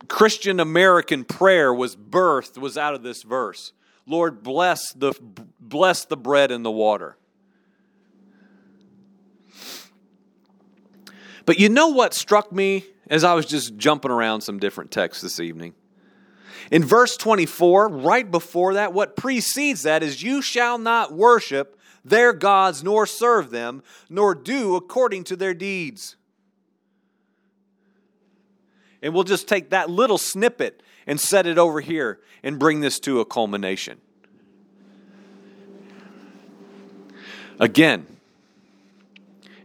Christian 0.07 0.59
American 0.59 1.23
prayer 1.23 1.73
was 1.73 1.95
birthed 1.95 2.57
was 2.57 2.77
out 2.77 2.93
of 2.93 3.03
this 3.03 3.23
verse. 3.23 3.73
Lord, 4.05 4.41
bless 4.43 4.93
the, 4.93 5.13
bless 5.59 6.05
the 6.05 6.17
bread 6.17 6.51
and 6.51 6.63
the 6.63 6.71
water. 6.71 7.17
But 11.45 11.59
you 11.59 11.69
know 11.69 11.87
what 11.87 12.13
struck 12.13 12.51
me 12.51 12.85
as 13.09 13.23
I 13.23 13.33
was 13.33 13.45
just 13.45 13.77
jumping 13.77 14.11
around 14.11 14.41
some 14.41 14.59
different 14.59 14.91
texts 14.91 15.23
this 15.23 15.39
evening? 15.39 15.73
In 16.71 16.83
verse 16.83 17.15
24, 17.15 17.87
right 17.87 18.29
before 18.29 18.73
that, 18.73 18.91
what 18.93 19.15
precedes 19.15 19.83
that 19.83 20.03
is, 20.03 20.21
You 20.21 20.41
shall 20.41 20.77
not 20.77 21.13
worship 21.13 21.79
their 22.03 22.33
gods, 22.33 22.83
nor 22.83 23.05
serve 23.05 23.49
them, 23.49 23.83
nor 24.09 24.35
do 24.35 24.75
according 24.75 25.23
to 25.25 25.35
their 25.35 25.53
deeds. 25.53 26.17
And 29.01 29.13
we'll 29.13 29.23
just 29.23 29.47
take 29.47 29.69
that 29.69 29.89
little 29.89 30.17
snippet 30.17 30.81
and 31.05 31.19
set 31.19 31.45
it 31.45 31.57
over 31.57 31.81
here 31.81 32.19
and 32.43 32.59
bring 32.59 32.81
this 32.81 32.99
to 33.01 33.19
a 33.19 33.25
culmination. 33.25 33.99
Again, 37.59 38.05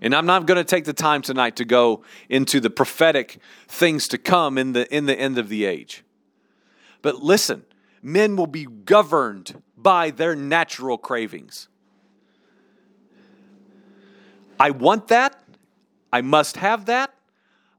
and 0.01 0.15
I'm 0.15 0.27
not 0.27 0.47
going 0.47 0.59
to 0.59 0.65
take 0.65 0.85
the 0.85 0.93
time 0.93 1.23
tonight 1.23 1.57
to 1.57 1.65
go 1.65 2.03
into 2.29 2.59
the 2.59 2.71
prophetic 2.71 3.39
things 3.69 4.09
to 4.09 4.19
come 4.19 4.59
in 4.59 4.73
the, 4.73 4.93
in 4.95 5.07
the 5.07 5.19
end 5.19 5.39
of 5.39 5.49
the 5.49 5.65
age. 5.65 6.03
But 7.03 7.23
listen, 7.23 7.65
men 8.03 8.37
will 8.37 8.47
be 8.47 8.65
governed 8.65 9.63
by 9.77 10.11
their 10.11 10.35
natural 10.35 10.99
cravings. 10.99 11.69
I 14.59 14.71
want 14.71 15.09
that. 15.09 15.41
I 16.13 16.21
must 16.21 16.57
have 16.57 16.87
that. 16.87 17.15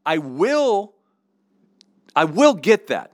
I 0.05 0.17
will 0.17 0.93
I 2.15 2.25
will 2.25 2.53
get 2.53 2.87
that. 2.87 3.11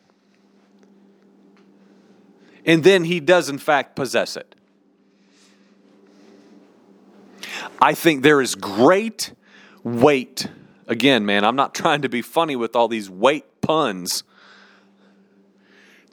And 2.65 2.83
then 2.83 3.05
he 3.05 3.19
does, 3.19 3.49
in 3.49 3.57
fact, 3.57 3.95
possess 3.95 4.35
it. 4.35 4.55
I 7.81 7.93
think 7.93 8.23
there 8.23 8.41
is 8.41 8.55
great 8.55 9.33
weight. 9.83 10.47
Again, 10.87 11.25
man, 11.25 11.45
I'm 11.45 11.55
not 11.55 11.73
trying 11.73 12.01
to 12.01 12.09
be 12.09 12.21
funny 12.21 12.55
with 12.55 12.75
all 12.75 12.87
these 12.87 13.09
weight 13.09 13.61
puns. 13.61 14.23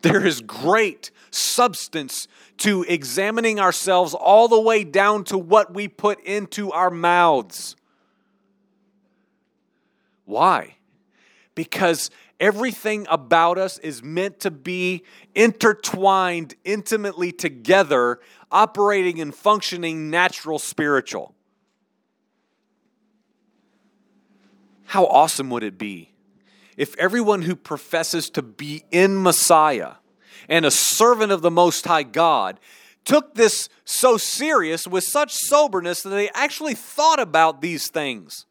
There 0.02 0.24
is 0.24 0.40
great 0.40 1.10
substance 1.30 2.28
to 2.58 2.84
examining 2.84 3.58
ourselves 3.58 4.14
all 4.14 4.48
the 4.48 4.60
way 4.60 4.84
down 4.84 5.24
to 5.24 5.36
what 5.36 5.74
we 5.74 5.88
put 5.88 6.22
into 6.24 6.70
our 6.70 6.90
mouths. 6.90 7.74
Why? 10.24 10.76
Because 11.54 12.10
everything 12.40 13.06
about 13.08 13.58
us 13.58 13.78
is 13.78 14.02
meant 14.02 14.40
to 14.40 14.50
be 14.50 15.04
intertwined 15.34 16.54
intimately 16.64 17.32
together, 17.32 18.20
operating 18.50 19.20
and 19.20 19.34
functioning 19.34 20.10
natural 20.10 20.58
spiritual. 20.58 21.34
How 24.86 25.06
awesome 25.06 25.50
would 25.50 25.64
it 25.64 25.78
be 25.78 26.12
if 26.76 26.96
everyone 26.96 27.42
who 27.42 27.56
professes 27.56 28.30
to 28.30 28.42
be 28.42 28.84
in 28.90 29.22
Messiah 29.22 29.94
and 30.48 30.64
a 30.64 30.70
servant 30.70 31.32
of 31.32 31.42
the 31.42 31.50
Most 31.50 31.84
High 31.86 32.04
God 32.04 32.60
took 33.04 33.34
this 33.34 33.68
so 33.84 34.16
serious 34.16 34.86
with 34.86 35.04
such 35.04 35.32
soberness 35.32 36.02
that 36.02 36.10
they 36.10 36.28
actually 36.30 36.74
thought 36.74 37.18
about 37.18 37.60
these 37.60 37.88
things? 37.88 38.46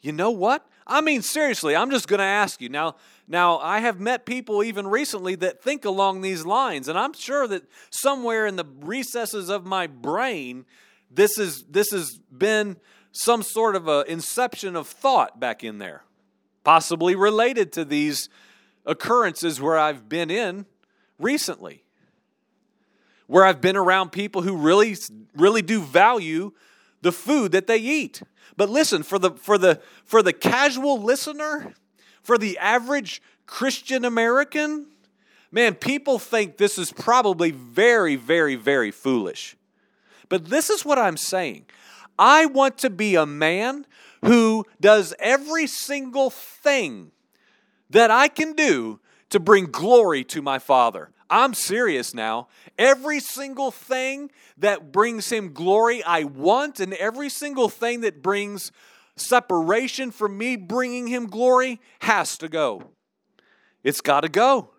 You 0.00 0.12
know 0.12 0.30
what? 0.30 0.66
I 0.86 1.00
mean, 1.00 1.22
seriously, 1.22 1.76
I'm 1.76 1.90
just 1.90 2.08
going 2.08 2.18
to 2.18 2.24
ask 2.24 2.60
you. 2.60 2.68
Now, 2.68 2.96
now, 3.28 3.58
I 3.58 3.78
have 3.80 4.00
met 4.00 4.26
people 4.26 4.62
even 4.62 4.86
recently 4.86 5.36
that 5.36 5.62
think 5.62 5.84
along 5.84 6.20
these 6.20 6.44
lines, 6.44 6.88
and 6.88 6.98
I'm 6.98 7.12
sure 7.12 7.46
that 7.48 7.62
somewhere 7.90 8.46
in 8.46 8.56
the 8.56 8.64
recesses 8.80 9.48
of 9.48 9.64
my 9.64 9.86
brain, 9.86 10.66
this, 11.10 11.38
is, 11.38 11.64
this 11.64 11.92
has 11.92 12.18
been 12.36 12.76
some 13.12 13.42
sort 13.42 13.76
of 13.76 13.88
a 13.88 14.04
inception 14.08 14.74
of 14.74 14.88
thought 14.88 15.38
back 15.38 15.62
in 15.62 15.78
there, 15.78 16.02
possibly 16.64 17.14
related 17.14 17.72
to 17.72 17.84
these 17.84 18.28
occurrences 18.84 19.60
where 19.60 19.78
I've 19.78 20.08
been 20.08 20.30
in 20.30 20.66
recently, 21.18 21.84
where 23.28 23.44
I've 23.44 23.60
been 23.60 23.76
around 23.76 24.10
people 24.10 24.42
who 24.42 24.56
really, 24.56 24.96
really 25.34 25.62
do 25.62 25.80
value 25.80 26.52
the 27.02 27.12
food 27.12 27.52
that 27.52 27.66
they 27.66 27.78
eat. 27.78 28.22
But 28.56 28.70
listen, 28.70 29.02
for 29.02 29.18
the 29.18 29.32
for 29.32 29.58
the 29.58 29.80
for 30.04 30.22
the 30.22 30.32
casual 30.32 31.00
listener, 31.00 31.74
for 32.22 32.38
the 32.38 32.58
average 32.58 33.20
Christian 33.46 34.04
American, 34.04 34.86
man, 35.50 35.74
people 35.74 36.18
think 36.18 36.56
this 36.56 36.78
is 36.78 36.92
probably 36.92 37.50
very, 37.50 38.16
very, 38.16 38.56
very 38.56 38.90
foolish. 38.90 39.56
But 40.28 40.46
this 40.46 40.70
is 40.70 40.84
what 40.84 40.98
I'm 40.98 41.16
saying. 41.16 41.66
I 42.18 42.46
want 42.46 42.78
to 42.78 42.90
be 42.90 43.14
a 43.16 43.26
man 43.26 43.86
who 44.24 44.64
does 44.80 45.14
every 45.18 45.66
single 45.66 46.30
thing 46.30 47.10
that 47.90 48.10
I 48.10 48.28
can 48.28 48.54
do 48.54 49.00
to 49.30 49.40
bring 49.40 49.66
glory 49.66 50.24
to 50.24 50.40
my 50.40 50.58
Father. 50.58 51.10
I'm 51.30 51.54
serious 51.54 52.14
now. 52.14 52.48
Every 52.78 53.20
single 53.20 53.70
thing 53.70 54.30
that 54.58 54.92
brings 54.92 55.30
him 55.30 55.52
glory, 55.52 56.02
I 56.04 56.24
want, 56.24 56.80
and 56.80 56.92
every 56.94 57.28
single 57.28 57.68
thing 57.68 58.02
that 58.02 58.22
brings 58.22 58.72
separation 59.16 60.10
from 60.10 60.36
me 60.38 60.56
bringing 60.56 61.06
him 61.06 61.26
glory 61.26 61.80
has 62.00 62.36
to 62.38 62.48
go. 62.48 62.90
It's 63.82 64.00
got 64.00 64.20
to 64.20 64.28
go. 64.28 64.70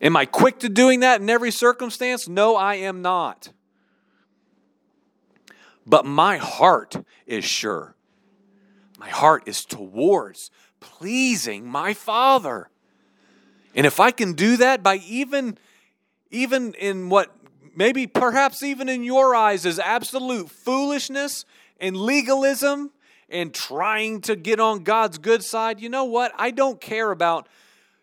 Am 0.00 0.16
I 0.16 0.26
quick 0.26 0.58
to 0.60 0.68
doing 0.68 1.00
that 1.00 1.20
in 1.20 1.30
every 1.30 1.50
circumstance? 1.50 2.28
No, 2.28 2.56
I 2.56 2.76
am 2.76 3.02
not. 3.02 3.50
But 5.86 6.04
my 6.04 6.38
heart 6.38 6.96
is 7.26 7.44
sure. 7.44 7.94
My 8.98 9.08
heart 9.08 9.44
is 9.46 9.64
towards 9.64 10.50
pleasing 10.80 11.66
my 11.66 11.94
Father. 11.94 12.70
And 13.74 13.86
if 13.86 14.00
I 14.00 14.10
can 14.10 14.34
do 14.34 14.56
that 14.58 14.82
by 14.82 14.96
even 14.96 15.58
even 16.30 16.74
in 16.74 17.08
what 17.08 17.30
maybe 17.76 18.06
perhaps 18.06 18.62
even 18.62 18.88
in 18.88 19.02
your 19.02 19.34
eyes 19.34 19.64
is 19.64 19.78
absolute 19.78 20.50
foolishness 20.50 21.44
and 21.80 21.96
legalism 21.96 22.90
and 23.28 23.52
trying 23.54 24.20
to 24.22 24.36
get 24.36 24.60
on 24.60 24.82
God's 24.82 25.18
good 25.18 25.42
side, 25.42 25.80
you 25.80 25.88
know 25.88 26.04
what? 26.04 26.32
I 26.36 26.50
don't 26.50 26.80
care 26.80 27.10
about 27.10 27.48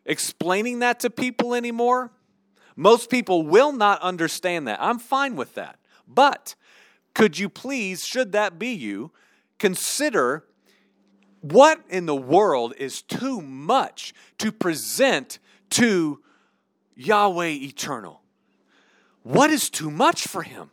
explaining 0.05 0.79
that 0.79 0.99
to 1.01 1.09
people 1.09 1.53
anymore. 1.53 2.11
Most 2.75 3.09
people 3.09 3.43
will 3.43 3.71
not 3.71 4.01
understand 4.01 4.67
that. 4.67 4.81
I'm 4.81 4.99
fine 4.99 5.35
with 5.35 5.55
that. 5.55 5.77
But 6.07 6.55
could 7.13 7.37
you 7.37 7.49
please, 7.49 8.05
should 8.05 8.31
that 8.31 8.57
be 8.57 8.69
you, 8.69 9.11
consider 9.59 10.45
what 11.41 11.81
in 11.89 12.05
the 12.05 12.15
world 12.15 12.73
is 12.77 13.01
too 13.01 13.41
much 13.41 14.13
to 14.37 14.51
present 14.51 15.39
to 15.71 16.21
Yahweh 16.95 17.47
eternal. 17.47 18.21
What 19.23 19.49
is 19.49 19.69
too 19.69 19.91
much 19.91 20.27
for 20.27 20.43
him? 20.43 20.71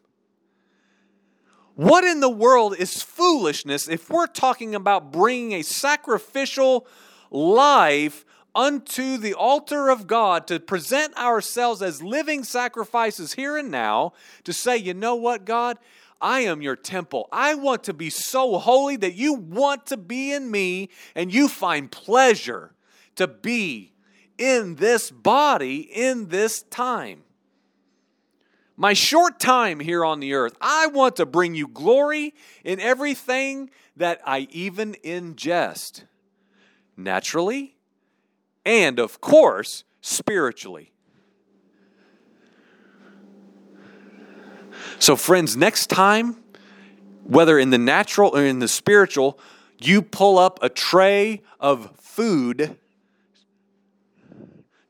What 1.75 2.05
in 2.05 2.21
the 2.21 2.31
world 2.31 2.75
is 2.77 3.03
foolishness 3.03 3.89
if 3.89 4.11
we're 4.11 4.27
talking 4.27 4.75
about 4.75 5.13
bringing 5.13 5.53
a 5.53 5.63
sacrificial 5.63 6.87
life 7.31 8.25
unto 8.55 9.17
the 9.17 9.35
altar 9.35 9.89
of 9.89 10.09
God 10.09 10.49
to 10.49 10.59
present 10.59 11.17
ourselves 11.17 11.81
as 11.81 12.03
living 12.03 12.43
sacrifices 12.43 13.35
here 13.35 13.57
and 13.57 13.71
now 13.71 14.13
to 14.43 14.53
say, 14.53 14.77
you 14.77 14.95
know 14.95 15.15
what, 15.15 15.45
God? 15.45 15.79
I 16.21 16.41
am 16.41 16.63
your 16.63 16.75
temple. 16.75 17.29
I 17.31 17.55
want 17.55 17.85
to 17.85 17.95
be 17.95 18.11
so 18.11 18.59
holy 18.59 18.97
that 18.97 19.15
you 19.15 19.35
want 19.35 19.87
to 19.87 19.97
be 19.97 20.33
in 20.33 20.51
me 20.51 20.89
and 21.15 21.33
you 21.33 21.47
find 21.47 21.93
pleasure 21.93 22.75
to 23.15 23.29
be 23.29 23.93
in 24.39 24.77
this 24.77 25.11
body 25.11 25.81
in 25.81 26.29
this 26.29 26.63
time. 26.63 27.25
My 28.77 28.93
short 28.93 29.41
time 29.41 29.81
here 29.81 30.05
on 30.05 30.21
the 30.21 30.35
earth, 30.35 30.57
I 30.61 30.87
want 30.87 31.17
to 31.17 31.27
bring 31.27 31.57
you 31.57 31.67
glory 31.67 32.33
in 32.65 32.79
everything 32.79 33.71
that 33.97 34.21
I 34.25 34.47
even 34.53 34.95
ingest, 35.05 36.05
naturally, 36.97 37.77
and 38.65 39.01
of 39.01 39.21
course, 39.21 39.83
spiritually. 40.01 40.93
So, 45.01 45.17
friends, 45.17 45.57
next 45.57 45.89
time, 45.89 46.37
whether 47.25 47.59
in 47.59 47.71
the 47.71 47.79
natural 47.79 48.37
or 48.37 48.45
in 48.45 48.61
the 48.61 48.69
spiritual, 48.69 49.41
you 49.79 50.03
pull 50.03 50.39
up 50.39 50.63
a 50.63 50.69
tray 50.69 51.43
of 51.59 51.91
food 52.01 52.77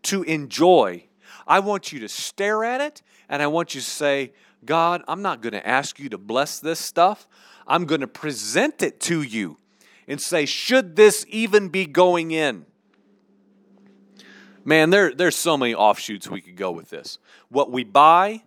to 0.08 0.22
enjoy. 0.24 1.04
I 1.46 1.60
want 1.60 1.92
you 1.92 2.00
to 2.00 2.08
stare 2.08 2.64
at 2.64 2.80
it 2.80 3.02
and 3.28 3.42
I 3.42 3.46
want 3.46 3.74
you 3.74 3.80
to 3.80 3.86
say, 3.86 4.32
God, 4.64 5.02
I'm 5.06 5.22
not 5.22 5.40
going 5.40 5.52
to 5.52 5.66
ask 5.66 5.98
you 5.98 6.08
to 6.10 6.18
bless 6.18 6.58
this 6.58 6.78
stuff. 6.78 7.28
I'm 7.66 7.84
going 7.84 8.00
to 8.00 8.06
present 8.06 8.82
it 8.82 9.00
to 9.02 9.22
you 9.22 9.58
and 10.06 10.20
say, 10.20 10.46
should 10.46 10.96
this 10.96 11.24
even 11.28 11.68
be 11.68 11.86
going 11.86 12.30
in? 12.30 12.64
Man, 14.64 14.90
there, 14.90 15.14
there's 15.14 15.36
so 15.36 15.56
many 15.56 15.74
offshoots 15.74 16.28
we 16.28 16.40
could 16.40 16.56
go 16.56 16.70
with 16.70 16.90
this. 16.90 17.18
What 17.48 17.70
we 17.70 17.84
buy, 17.84 18.42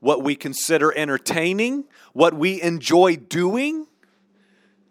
what 0.00 0.22
we 0.22 0.36
consider 0.36 0.96
entertaining, 0.96 1.84
what 2.12 2.34
we 2.34 2.62
enjoy 2.62 3.16
doing, 3.16 3.86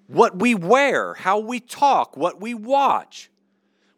what 0.08 0.40
we 0.40 0.56
wear, 0.56 1.14
how 1.16 1.40
we 1.40 1.60
talk, 1.60 2.18
what 2.18 2.42
we 2.42 2.54
watch, 2.54 3.30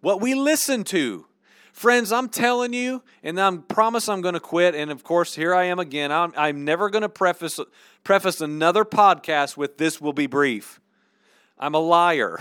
what 0.01 0.21
we 0.21 0.35
listen 0.35 0.83
to, 0.85 1.25
Friends, 1.79 2.11
I'm 2.11 2.27
telling 2.27 2.73
you, 2.73 3.01
and 3.23 3.39
I 3.39 3.55
promise 3.55 4.09
I'm 4.09 4.19
going 4.19 4.33
to 4.33 4.41
quit. 4.41 4.75
And 4.75 4.91
of 4.91 5.01
course, 5.01 5.33
here 5.33 5.55
I 5.55 5.63
am 5.67 5.79
again. 5.79 6.11
I'm, 6.11 6.33
I'm 6.35 6.65
never 6.65 6.89
going 6.89 7.03
to 7.03 7.07
preface, 7.07 7.57
preface 8.03 8.41
another 8.41 8.83
podcast 8.83 9.55
with 9.55 9.77
this 9.77 10.01
will 10.01 10.11
be 10.11 10.27
brief. 10.27 10.81
I'm 11.57 11.75
a 11.75 11.79
liar. 11.79 12.37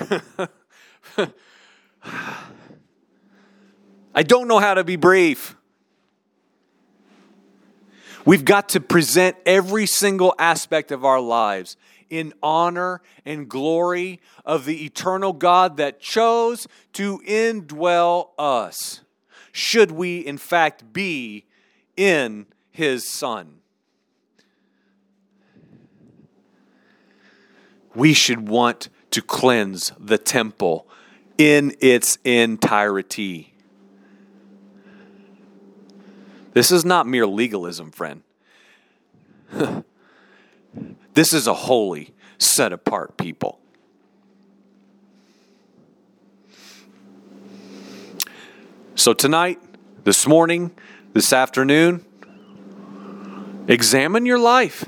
I 4.12 4.24
don't 4.24 4.48
know 4.48 4.58
how 4.58 4.74
to 4.74 4.82
be 4.82 4.96
brief. 4.96 5.54
We've 8.24 8.44
got 8.44 8.70
to 8.70 8.80
present 8.80 9.36
every 9.46 9.86
single 9.86 10.34
aspect 10.40 10.90
of 10.90 11.04
our 11.04 11.20
lives 11.20 11.76
in 12.10 12.34
honor 12.42 13.02
and 13.24 13.48
glory 13.48 14.18
of 14.44 14.64
the 14.64 14.84
eternal 14.84 15.32
God 15.32 15.76
that 15.76 16.00
chose 16.00 16.66
to 16.94 17.20
indwell 17.20 18.30
us 18.36 19.02
should 19.58 19.90
we 19.90 20.20
in 20.20 20.38
fact 20.38 20.92
be 20.92 21.44
in 21.96 22.46
his 22.70 23.10
Son. 23.10 23.56
We 27.92 28.12
should 28.12 28.48
want 28.48 28.88
to 29.10 29.20
cleanse 29.20 29.90
the 29.98 30.16
temple 30.16 30.86
in 31.38 31.74
its 31.80 32.18
entirety. 32.22 33.52
This 36.52 36.70
is 36.70 36.84
not 36.84 37.08
mere 37.08 37.26
legalism, 37.26 37.90
friend. 37.90 38.22
this 41.14 41.32
is 41.32 41.48
a 41.48 41.54
holy, 41.54 42.14
set 42.38 42.72
apart 42.72 43.16
people. 43.16 43.58
So 48.98 49.12
tonight, 49.12 49.60
this 50.02 50.26
morning, 50.26 50.72
this 51.12 51.32
afternoon, 51.32 52.04
examine 53.68 54.26
your 54.26 54.40
life. 54.40 54.86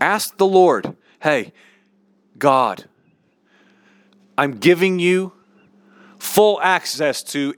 Ask 0.00 0.36
the 0.38 0.44
Lord, 0.44 0.96
hey, 1.22 1.52
God, 2.36 2.86
I'm 4.36 4.56
giving 4.56 4.98
you 4.98 5.34
full 6.18 6.60
access 6.60 7.22
to, 7.22 7.54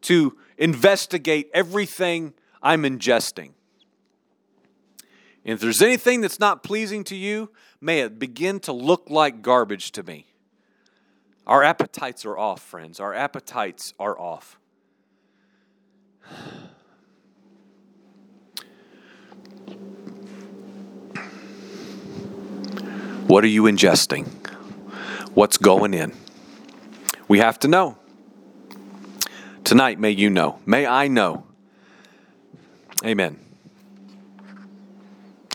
to 0.00 0.36
investigate 0.56 1.48
everything 1.54 2.34
I'm 2.60 2.82
ingesting. 2.82 3.52
And 5.44 5.54
if 5.54 5.60
there's 5.60 5.80
anything 5.80 6.22
that's 6.22 6.40
not 6.40 6.64
pleasing 6.64 7.04
to 7.04 7.14
you, 7.14 7.52
may 7.80 8.00
it 8.00 8.18
begin 8.18 8.58
to 8.60 8.72
look 8.72 9.08
like 9.08 9.42
garbage 9.42 9.92
to 9.92 10.02
me. 10.02 10.26
Our 11.46 11.62
appetites 11.62 12.24
are 12.26 12.36
off, 12.36 12.62
friends. 12.62 12.98
Our 12.98 13.14
appetites 13.14 13.94
are 14.00 14.18
off. 14.18 14.57
What 23.26 23.44
are 23.44 23.48
you 23.48 23.64
ingesting? 23.64 24.26
What's 25.34 25.58
going 25.58 25.92
in? 25.92 26.14
We 27.28 27.40
have 27.40 27.58
to 27.60 27.68
know. 27.68 27.98
Tonight, 29.64 29.98
may 29.98 30.10
you 30.12 30.30
know. 30.30 30.60
May 30.64 30.86
I 30.86 31.08
know. 31.08 31.44
Amen. 33.04 33.47